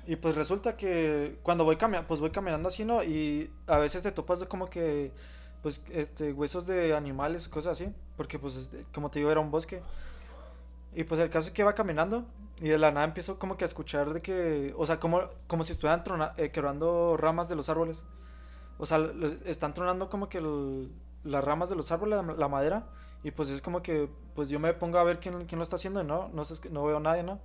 Y 0.07 0.17
pues 0.17 0.37
resulta 0.37 0.77
que 0.77 1.39
cuando 1.43 1.65
voy 1.65 1.77
caminando, 1.77 2.07
pues 2.07 2.21
voy 2.21 2.31
caminando 2.31 2.69
así, 2.69 2.85
¿no? 2.85 3.03
Y 3.03 3.51
a 3.67 3.79
veces 3.79 4.03
te 4.05 4.13
topas 4.13 4.45
como 4.47 4.71
que, 4.71 5.13
pues, 5.63 5.85
este, 5.91 6.33
huesos 6.33 6.67
de 6.67 6.95
animales, 6.95 7.49
cosas 7.49 7.73
así. 7.73 7.93
Porque 8.17 8.39
pues, 8.39 8.55
este, 8.57 8.87
como 8.95 9.11
te 9.11 9.19
digo, 9.19 9.31
era 9.33 9.41
un 9.41 9.51
bosque. 9.51 9.83
Y 10.95 11.05
pues 11.05 11.21
el 11.21 11.29
caso 11.31 11.49
es 11.49 11.55
que 11.55 11.63
iba 11.63 11.75
caminando 11.75 12.25
y 12.61 12.69
de 12.69 12.79
la 12.79 12.91
nada 12.91 13.05
empiezo 13.05 13.39
como 13.39 13.57
que 13.59 13.65
a 13.65 13.67
escuchar 13.67 14.15
de 14.15 14.23
que, 14.23 14.73
o 14.79 14.87
sea, 14.87 14.99
como, 14.99 15.23
como 15.47 15.63
si 15.63 15.73
estuvieran 15.73 16.03
trona- 16.05 16.33
eh, 16.39 16.51
quebrando 16.53 17.17
ramas 17.19 17.49
de 17.49 17.57
los 17.57 17.69
árboles. 17.69 18.03
O 18.79 18.87
sea, 18.87 18.99
están 19.45 19.75
tronando 19.75 20.09
como 20.09 20.29
que 20.29 20.41
las 21.25 21.45
ramas 21.45 21.69
de 21.69 21.77
los 21.77 21.93
árboles, 21.93 22.21
la 22.39 22.49
madera. 22.49 22.87
Y 23.27 23.33
pues 23.33 23.51
es 23.51 23.61
como 23.61 23.83
que, 23.83 24.09
pues 24.37 24.49
yo 24.49 24.61
me 24.61 24.73
pongo 24.73 24.99
a 24.99 25.03
ver 25.03 25.19
quién, 25.19 25.47
quién 25.47 25.59
lo 25.59 25.65
está 25.65 25.75
haciendo 25.75 26.01
y 26.01 26.05
no, 26.05 26.29
no, 26.33 26.45
se 26.45 26.71
no 26.71 26.85
veo 26.85 26.99
a 26.99 27.01
nadie, 27.01 27.25
¿no? 27.25 27.41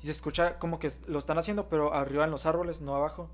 Y 0.00 0.06
se 0.06 0.12
escucha 0.12 0.60
como 0.60 0.78
que 0.78 0.92
lo 1.08 1.18
están 1.18 1.38
haciendo, 1.38 1.68
pero 1.68 1.92
arriba 1.92 2.24
en 2.24 2.30
los 2.30 2.46
árboles, 2.46 2.80
no 2.80 2.94
abajo. 2.94 3.28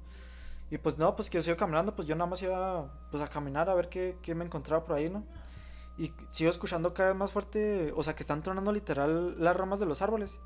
Y 0.70 0.78
pues 0.78 0.96
no, 0.96 1.14
pues 1.14 1.28
que 1.28 1.36
yo 1.38 1.42
sigo 1.42 1.58
caminando, 1.58 1.94
pues 1.94 2.08
yo 2.08 2.16
nada 2.16 2.30
más 2.30 2.40
iba 2.42 2.86
pues 3.10 3.22
a 3.22 3.28
caminar 3.28 3.68
a 3.68 3.74
ver 3.74 3.90
qué, 3.90 4.16
qué 4.22 4.34
me 4.34 4.46
encontraba 4.46 4.82
por 4.86 4.96
ahí, 4.96 5.10
¿no? 5.10 5.24
Y 5.98 6.12
sigo 6.30 6.50
escuchando 6.50 6.94
cada 6.94 7.10
vez 7.10 7.18
más 7.18 7.32
fuerte, 7.32 7.92
o 7.94 8.02
sea, 8.02 8.16
que 8.16 8.22
están 8.22 8.42
tronando 8.42 8.72
literal 8.72 9.36
las 9.42 9.54
ramas 9.56 9.78
de 9.80 9.86
los 9.86 10.00
árboles. 10.00 10.38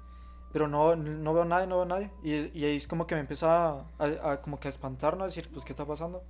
Pero 0.52 0.66
no, 0.68 0.96
no 0.96 1.34
veo 1.34 1.44
nadie, 1.44 1.68
no 1.68 1.76
veo 1.76 1.86
nadie. 1.86 2.10
Y, 2.24 2.64
ahí 2.64 2.76
es 2.76 2.88
como 2.88 3.06
que 3.06 3.14
me 3.14 3.20
empieza 3.22 3.68
a, 3.70 3.84
a- 4.00 4.32
a 4.32 4.42
como 4.42 4.58
que 4.60 4.68
a 4.68 4.72
espantar, 4.72 5.16
¿no? 5.16 5.24
A 5.24 5.28
decir, 5.28 5.48
pues, 5.52 5.64
¿qué 5.64 5.72
está 5.72 5.84
pasando? 5.86 6.24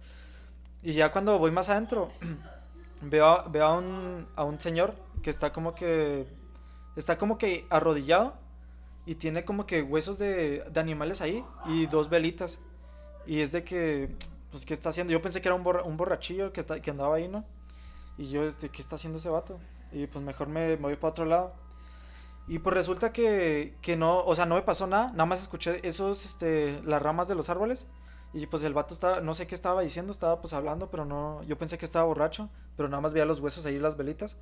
Y 0.82 0.92
ya 0.94 1.12
cuando 1.12 1.38
voy 1.38 1.50
más 1.50 1.68
adentro, 1.70 2.10
veo, 3.02 3.26
a- 3.26 3.48
veo 3.48 3.66
a, 3.66 3.74
un, 3.78 4.26
a 4.36 4.44
un 4.44 4.60
señor 4.60 4.94
que 5.24 5.30
está 5.30 5.52
como 5.52 5.74
que, 5.74 6.26
está 6.94 7.18
como 7.18 7.38
que 7.38 7.66
arrodillado 7.70 8.34
y 9.06 9.16
tiene 9.16 9.44
como 9.44 9.66
que 9.66 9.82
huesos 9.82 10.18
de, 10.18 10.62
de 10.70 10.80
animales 10.80 11.20
ahí 11.20 11.42
y 11.66 11.86
dos 11.86 12.08
velitas. 12.10 12.58
Y 13.26 13.40
es 13.40 13.50
de 13.52 13.64
que, 13.64 14.14
pues, 14.50 14.64
¿qué 14.66 14.74
está 14.74 14.90
haciendo? 14.90 15.12
Yo 15.12 15.22
pensé 15.22 15.40
que 15.40 15.48
era 15.48 15.54
un, 15.56 15.64
borra- 15.64 15.82
un 15.82 15.96
borrachillo 15.96 16.52
que, 16.52 16.60
está- 16.60 16.80
que 16.80 16.90
andaba 16.90 17.16
ahí, 17.16 17.26
¿no? 17.26 17.44
Y 18.18 18.28
yo, 18.28 18.44
este, 18.44 18.68
¿qué 18.68 18.82
está 18.82 18.96
haciendo 18.96 19.18
ese 19.18 19.30
vato? 19.30 19.58
Y 19.92 20.06
pues 20.06 20.22
mejor 20.24 20.46
me, 20.48 20.68
me 20.76 20.82
voy 20.82 20.96
para 20.96 21.10
otro 21.12 21.24
lado. 21.24 21.54
Y 22.46 22.58
pues 22.58 22.74
resulta 22.74 23.12
que, 23.12 23.74
que 23.80 23.96
no, 23.96 24.20
o 24.22 24.34
sea, 24.36 24.44
no 24.44 24.54
me 24.56 24.62
pasó 24.62 24.86
nada, 24.86 25.08
nada 25.12 25.24
más 25.24 25.40
escuché 25.42 25.80
esos, 25.88 26.26
este, 26.26 26.82
las 26.84 27.00
ramas 27.02 27.26
de 27.28 27.34
los 27.34 27.48
árboles. 27.48 27.86
Y 28.34 28.46
pues 28.46 28.62
el 28.64 28.74
vato 28.74 28.92
estaba, 28.92 29.20
no 29.20 29.32
sé 29.32 29.46
qué 29.46 29.54
estaba 29.54 29.80
diciendo, 29.80 30.12
estaba 30.12 30.40
pues 30.40 30.52
hablando, 30.52 30.90
pero 30.90 31.04
no, 31.04 31.42
yo 31.44 31.56
pensé 31.56 31.78
que 31.78 31.84
estaba 31.86 32.04
borracho, 32.04 32.50
pero 32.76 32.88
nada 32.88 33.00
más 33.00 33.12
veía 33.12 33.24
los 33.24 33.38
huesos 33.40 33.64
ahí, 33.64 33.78
las 33.78 33.96
velitas. 33.96 34.36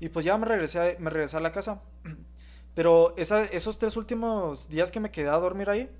Y 0.00 0.08
pues 0.08 0.24
ya 0.24 0.36
me 0.38 0.46
regresé, 0.46 0.96
me 1.00 1.10
regresé 1.10 1.36
a 1.36 1.40
la 1.40 1.52
casa. 1.52 1.82
Pero 2.74 3.14
esa, 3.16 3.44
esos 3.44 3.78
tres 3.78 3.96
últimos 3.96 4.68
días 4.68 4.90
que 4.90 5.00
me 5.00 5.10
quedé 5.10 5.28
a 5.28 5.38
dormir 5.38 5.70
ahí, 5.70 5.90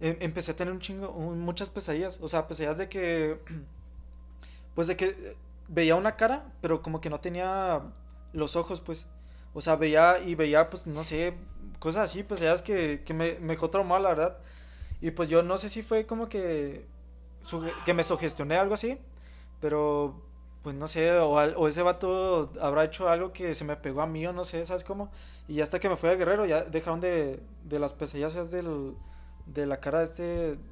em- 0.00 0.16
empecé 0.20 0.52
a 0.52 0.56
tener 0.56 0.72
un 0.74 0.80
chingo, 0.80 1.10
un- 1.12 1.40
muchas 1.40 1.70
pesadillas. 1.70 2.18
O 2.22 2.28
sea, 2.28 2.48
pesadillas 2.48 2.78
de 2.78 2.88
que, 2.88 3.38
pues 4.74 4.86
de 4.86 4.96
que 4.96 5.06
eh, 5.06 5.36
veía 5.68 5.94
una 5.96 6.16
cara, 6.16 6.52
pero 6.60 6.82
como 6.82 7.00
que 7.00 7.10
no 7.10 7.20
tenía 7.20 7.82
los 8.32 8.56
ojos, 8.56 8.80
pues. 8.80 9.06
O 9.54 9.60
sea, 9.60 9.76
veía 9.76 10.18
y 10.20 10.34
veía, 10.34 10.70
pues, 10.70 10.86
no 10.86 11.04
sé, 11.04 11.34
cosas 11.78 12.10
así, 12.10 12.22
pesadillas 12.22 12.62
que, 12.62 13.02
que 13.04 13.14
me, 13.14 13.34
me 13.40 13.54
dejó 13.54 13.70
traumado, 13.70 14.02
la 14.02 14.08
verdad. 14.10 14.38
Y 15.00 15.12
pues 15.12 15.28
yo 15.28 15.42
no 15.42 15.58
sé 15.58 15.68
si 15.70 15.82
fue 15.82 16.06
como 16.06 16.28
que, 16.28 16.86
que 17.84 17.94
me 17.94 18.04
sugestioné 18.04 18.56
algo 18.56 18.74
así, 18.74 18.98
pero 19.60 20.22
pues 20.62 20.74
no 20.76 20.88
sé, 20.88 21.12
o, 21.18 21.38
al- 21.38 21.56
ese 21.68 21.82
vato 21.82 22.52
habrá 22.60 22.84
hecho 22.84 23.08
algo 23.08 23.32
que 23.32 23.54
se 23.54 23.64
me 23.64 23.76
pegó 23.76 24.02
a 24.02 24.06
mí 24.06 24.26
o 24.26 24.32
no 24.32 24.44
sé, 24.44 24.64
¿sabes 24.66 24.84
cómo? 24.84 25.10
Y 25.48 25.60
hasta 25.60 25.78
que 25.80 25.88
me 25.88 25.96
fui 25.96 26.10
a 26.10 26.16
Guerrero 26.16 26.46
ya 26.46 26.64
dejaron 26.64 27.00
de, 27.00 27.40
de 27.64 27.78
las 27.78 27.94
pesadillas 27.94 28.50
del, 28.50 28.94
de 29.46 29.66
la 29.66 29.80
cara 29.80 30.00
de 30.00 30.04
este, 30.04 30.22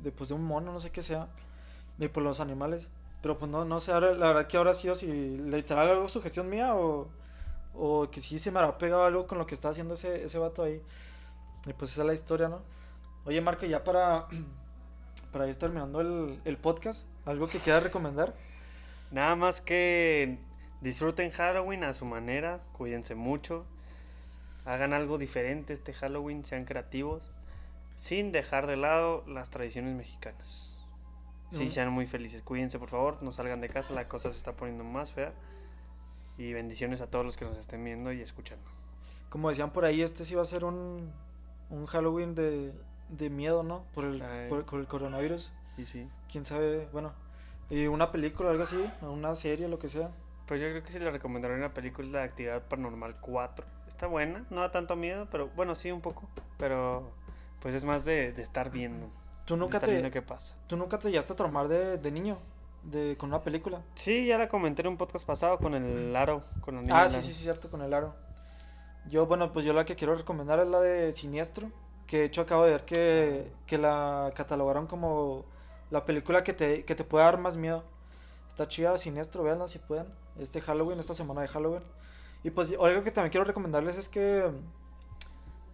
de, 0.02 0.12
pues 0.12 0.28
de 0.30 0.34
un 0.34 0.44
mono, 0.44 0.72
no 0.72 0.80
sé 0.80 0.90
qué 0.90 1.02
sea, 1.02 1.28
y 1.98 2.08
por 2.08 2.22
los 2.22 2.40
animales. 2.40 2.88
Pero 3.22 3.38
pues 3.38 3.50
no, 3.50 3.64
no 3.64 3.80
sé, 3.80 3.92
ahora, 3.92 4.12
la 4.14 4.28
verdad 4.28 4.46
que 4.48 4.56
ahora 4.56 4.74
sido 4.74 4.96
si 4.96 5.06
literal 5.38 5.88
algo 5.90 6.08
sugestión 6.08 6.48
mía 6.50 6.74
o, 6.76 7.08
o 7.74 8.10
que 8.10 8.20
sí 8.20 8.38
se 8.38 8.50
me 8.52 8.60
habrá 8.60 8.78
pegado 8.78 9.04
algo 9.04 9.26
con 9.26 9.38
lo 9.38 9.46
que 9.46 9.54
está 9.54 9.70
haciendo 9.70 9.94
ese, 9.94 10.24
ese 10.24 10.38
vato 10.38 10.62
ahí. 10.64 10.82
Y 11.66 11.72
pues 11.74 11.92
esa 11.92 12.02
es 12.02 12.06
la 12.08 12.14
historia, 12.14 12.48
¿no? 12.48 12.60
Oye, 13.26 13.40
Marco, 13.40 13.66
ya 13.66 13.84
para, 13.84 14.26
para 15.32 15.48
ir 15.48 15.56
terminando 15.56 16.00
el, 16.00 16.40
el 16.44 16.56
podcast, 16.58 17.04
¿algo 17.26 17.46
que 17.48 17.58
quieras 17.58 17.82
recomendar? 17.82 18.34
Nada 19.10 19.36
más 19.36 19.60
que 19.60 20.38
disfruten 20.80 21.30
Halloween 21.30 21.84
a 21.84 21.94
su 21.94 22.04
manera, 22.04 22.60
cuídense 22.72 23.14
mucho, 23.14 23.64
hagan 24.64 24.92
algo 24.92 25.18
diferente 25.18 25.72
este 25.72 25.92
Halloween, 25.92 26.44
sean 26.44 26.64
creativos, 26.64 27.22
sin 27.96 28.32
dejar 28.32 28.66
de 28.66 28.76
lado 28.76 29.24
las 29.26 29.50
tradiciones 29.50 29.94
mexicanas. 29.94 30.72
Sí, 31.52 31.70
sean 31.70 31.92
muy 31.92 32.06
felices, 32.06 32.42
cuídense 32.42 32.78
por 32.78 32.90
favor, 32.90 33.22
no 33.22 33.30
salgan 33.30 33.60
de 33.60 33.68
casa, 33.68 33.94
la 33.94 34.08
cosa 34.08 34.30
se 34.32 34.36
está 34.36 34.56
poniendo 34.56 34.82
más 34.82 35.12
fea. 35.12 35.32
Y 36.38 36.52
bendiciones 36.52 37.00
a 37.00 37.06
todos 37.06 37.24
los 37.24 37.36
que 37.36 37.46
nos 37.46 37.56
estén 37.56 37.82
viendo 37.82 38.12
y 38.12 38.20
escuchando. 38.20 38.64
Como 39.30 39.48
decían 39.48 39.72
por 39.72 39.84
ahí, 39.84 40.02
este 40.02 40.24
sí 40.24 40.34
va 40.34 40.42
a 40.42 40.46
ser 40.46 40.64
un, 40.64 41.10
un 41.70 41.86
Halloween 41.86 42.34
de, 42.34 42.74
de 43.08 43.30
miedo, 43.30 43.62
¿no? 43.62 43.84
Por 43.94 44.04
el, 44.04 44.22
por 44.48 44.80
el 44.80 44.86
coronavirus. 44.86 45.52
Y 45.78 45.86
sí, 45.86 46.08
Quién 46.30 46.44
sabe, 46.44 46.88
bueno. 46.92 47.12
Y 47.70 47.86
una 47.86 48.12
película, 48.12 48.50
algo 48.50 48.62
así, 48.64 48.78
o 49.02 49.10
una 49.10 49.34
serie, 49.34 49.68
lo 49.68 49.78
que 49.78 49.88
sea. 49.88 50.10
pues 50.46 50.60
yo 50.60 50.68
creo 50.68 50.82
que 50.82 50.92
sí 50.92 50.98
les 50.98 51.12
recomendaría 51.12 51.56
una 51.56 51.74
película 51.74 52.20
de 52.20 52.24
Actividad 52.24 52.62
Paranormal 52.62 53.16
4. 53.20 53.66
Está 53.88 54.06
buena, 54.06 54.44
no 54.50 54.60
da 54.60 54.70
tanto 54.70 54.94
miedo, 54.94 55.26
pero 55.30 55.48
bueno, 55.56 55.74
sí 55.74 55.90
un 55.90 56.00
poco. 56.00 56.28
Pero 56.58 57.10
pues 57.60 57.74
es 57.74 57.84
más 57.84 58.04
de, 58.04 58.32
de 58.32 58.42
estar 58.42 58.70
viendo. 58.70 59.08
¿Tú 59.44 59.54
de 59.54 59.60
nunca 59.60 59.78
estar 59.78 59.90
viendo 59.90 60.08
te, 60.08 60.12
qué 60.12 60.22
pasa. 60.22 60.56
tú 60.66 60.76
nunca 60.76 60.98
te 60.98 61.08
llegaste 61.10 61.32
a 61.32 61.36
traumar 61.36 61.66
de, 61.68 61.98
de 61.98 62.10
niño? 62.10 62.38
De, 62.84 63.16
con 63.16 63.30
una 63.30 63.42
película. 63.42 63.80
Sí, 63.94 64.26
ya 64.26 64.38
la 64.38 64.48
comenté 64.48 64.82
en 64.82 64.88
un 64.88 64.96
podcast 64.96 65.26
pasado 65.26 65.58
con 65.58 65.74
el 65.74 66.14
Aro, 66.14 66.44
con 66.60 66.76
la 66.76 66.82
niña 66.82 67.02
Ah, 67.02 67.08
sí, 67.08 67.20
sí, 67.22 67.32
sí, 67.32 67.42
cierto, 67.42 67.68
con 67.68 67.82
el 67.82 67.92
aro. 67.92 68.14
Yo, 69.08 69.26
bueno, 69.26 69.52
pues 69.52 69.64
yo 69.64 69.72
la 69.72 69.84
que 69.84 69.96
quiero 69.96 70.14
recomendar 70.14 70.60
es 70.60 70.68
la 70.68 70.80
de 70.80 71.12
Siniestro, 71.12 71.70
que 72.06 72.18
de 72.18 72.24
hecho 72.26 72.42
acabo 72.42 72.64
de 72.64 72.72
ver 72.72 72.84
que, 72.84 73.52
que 73.66 73.78
la 73.78 74.32
catalogaron 74.36 74.86
como 74.86 75.44
la 75.90 76.04
película 76.04 76.44
que 76.44 76.52
te, 76.52 76.84
que 76.84 76.94
te 76.94 77.04
puede 77.04 77.24
dar 77.24 77.38
más 77.38 77.56
miedo. 77.56 77.84
Está 78.48 78.68
chida, 78.68 78.96
Siniestro, 78.98 79.42
véanla 79.42 79.68
si 79.68 79.78
pueden. 79.78 80.06
Este 80.38 80.60
Halloween, 80.60 80.98
esta 80.98 81.14
semana 81.14 81.42
de 81.42 81.48
Halloween. 81.48 81.82
Y 82.42 82.50
pues 82.50 82.70
algo 82.70 83.02
que 83.02 83.10
también 83.10 83.30
quiero 83.30 83.44
recomendarles 83.44 83.96
es 83.98 84.08
que 84.08 84.50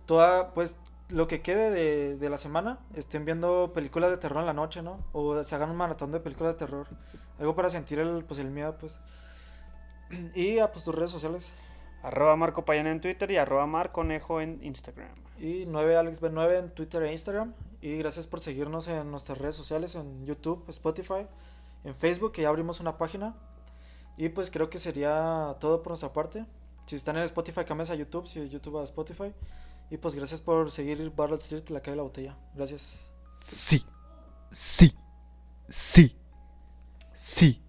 toda, 0.07 0.53
pues 0.55 0.75
lo 1.09 1.29
que 1.29 1.43
quede 1.43 1.71
de, 1.71 2.17
de 2.17 2.31
la 2.31 2.39
semana 2.39 2.79
estén 2.95 3.25
viendo 3.25 3.73
películas 3.75 4.11
de 4.11 4.17
terror 4.17 4.41
en 4.41 4.47
la 4.47 4.53
noche, 4.53 4.83
¿no? 4.83 4.99
O 5.13 5.43
se 5.45 5.55
hagan 5.55 5.71
un 5.71 5.77
maratón 5.77 6.13
de 6.13 6.21
películas 6.21 6.55
de 6.55 6.59
terror. 6.59 6.87
Algo 7.39 7.55
para 7.55 7.71
sentir 7.71 7.99
el, 7.99 8.25
pues, 8.25 8.41
el 8.41 8.51
miedo, 8.51 8.77
pues. 8.79 8.99
Y 10.35 10.59
a 10.59 10.71
pues 10.73 10.85
tus 10.85 10.95
redes 10.95 11.11
sociales. 11.11 11.51
Arroba 12.03 12.35
Marco 12.37 12.65
Payán 12.65 12.89
en 12.89 13.01
Twitter 13.01 13.31
y 13.31 13.37
arroba 13.37 13.67
Marconejo 13.67 14.41
en 14.41 14.59
Instagram. 14.63 15.15
Y 15.39 15.67
9AlexB9 15.67 16.59
en 16.59 16.71
Twitter 16.71 17.03
e 17.03 17.13
Instagram. 17.13 17.55
Y 17.83 17.97
gracias 17.97 18.29
por 18.29 18.39
seguirnos 18.39 18.87
en 18.87 19.11
nuestras 19.11 19.39
redes 19.39 19.57
sociales, 19.57 19.97
en 19.97 20.25
YouTube, 20.25 20.65
Spotify, 20.69 21.27
en 21.83 21.95
Facebook, 21.97 22.31
que 22.31 22.43
ya 22.43 22.49
abrimos 22.49 22.79
una 22.79 22.97
página. 22.97 23.35
Y 24.17 24.29
pues 24.29 24.53
creo 24.53 24.71
que 24.71 24.79
sería 24.79 25.57
todo 25.59 25.83
por 25.83 25.91
nuestra 25.91 26.13
parte. 26.13 26.47
Si 26.87 26.95
están 26.95 27.17
en 27.17 27.25
Spotify, 27.25 27.65
cámbiense 27.65 27.93
a 27.93 27.97
YouTube, 27.97 28.29
si 28.29 28.49
YouTube 28.49 28.79
a 28.79 28.85
Spotify. 28.85 29.35
Y 29.91 29.97
pues 29.97 30.15
gracias 30.15 30.41
por 30.41 30.71
seguir 30.71 31.13
Barrel 31.15 31.39
Street, 31.39 31.69
la 31.71 31.81
calle 31.81 31.93
de 31.93 31.97
la 31.97 32.03
botella. 32.05 32.39
Gracias. 32.55 32.95
Sí, 33.41 33.85
sí, 34.53 34.97
sí, 35.69 36.17
sí. 37.13 37.63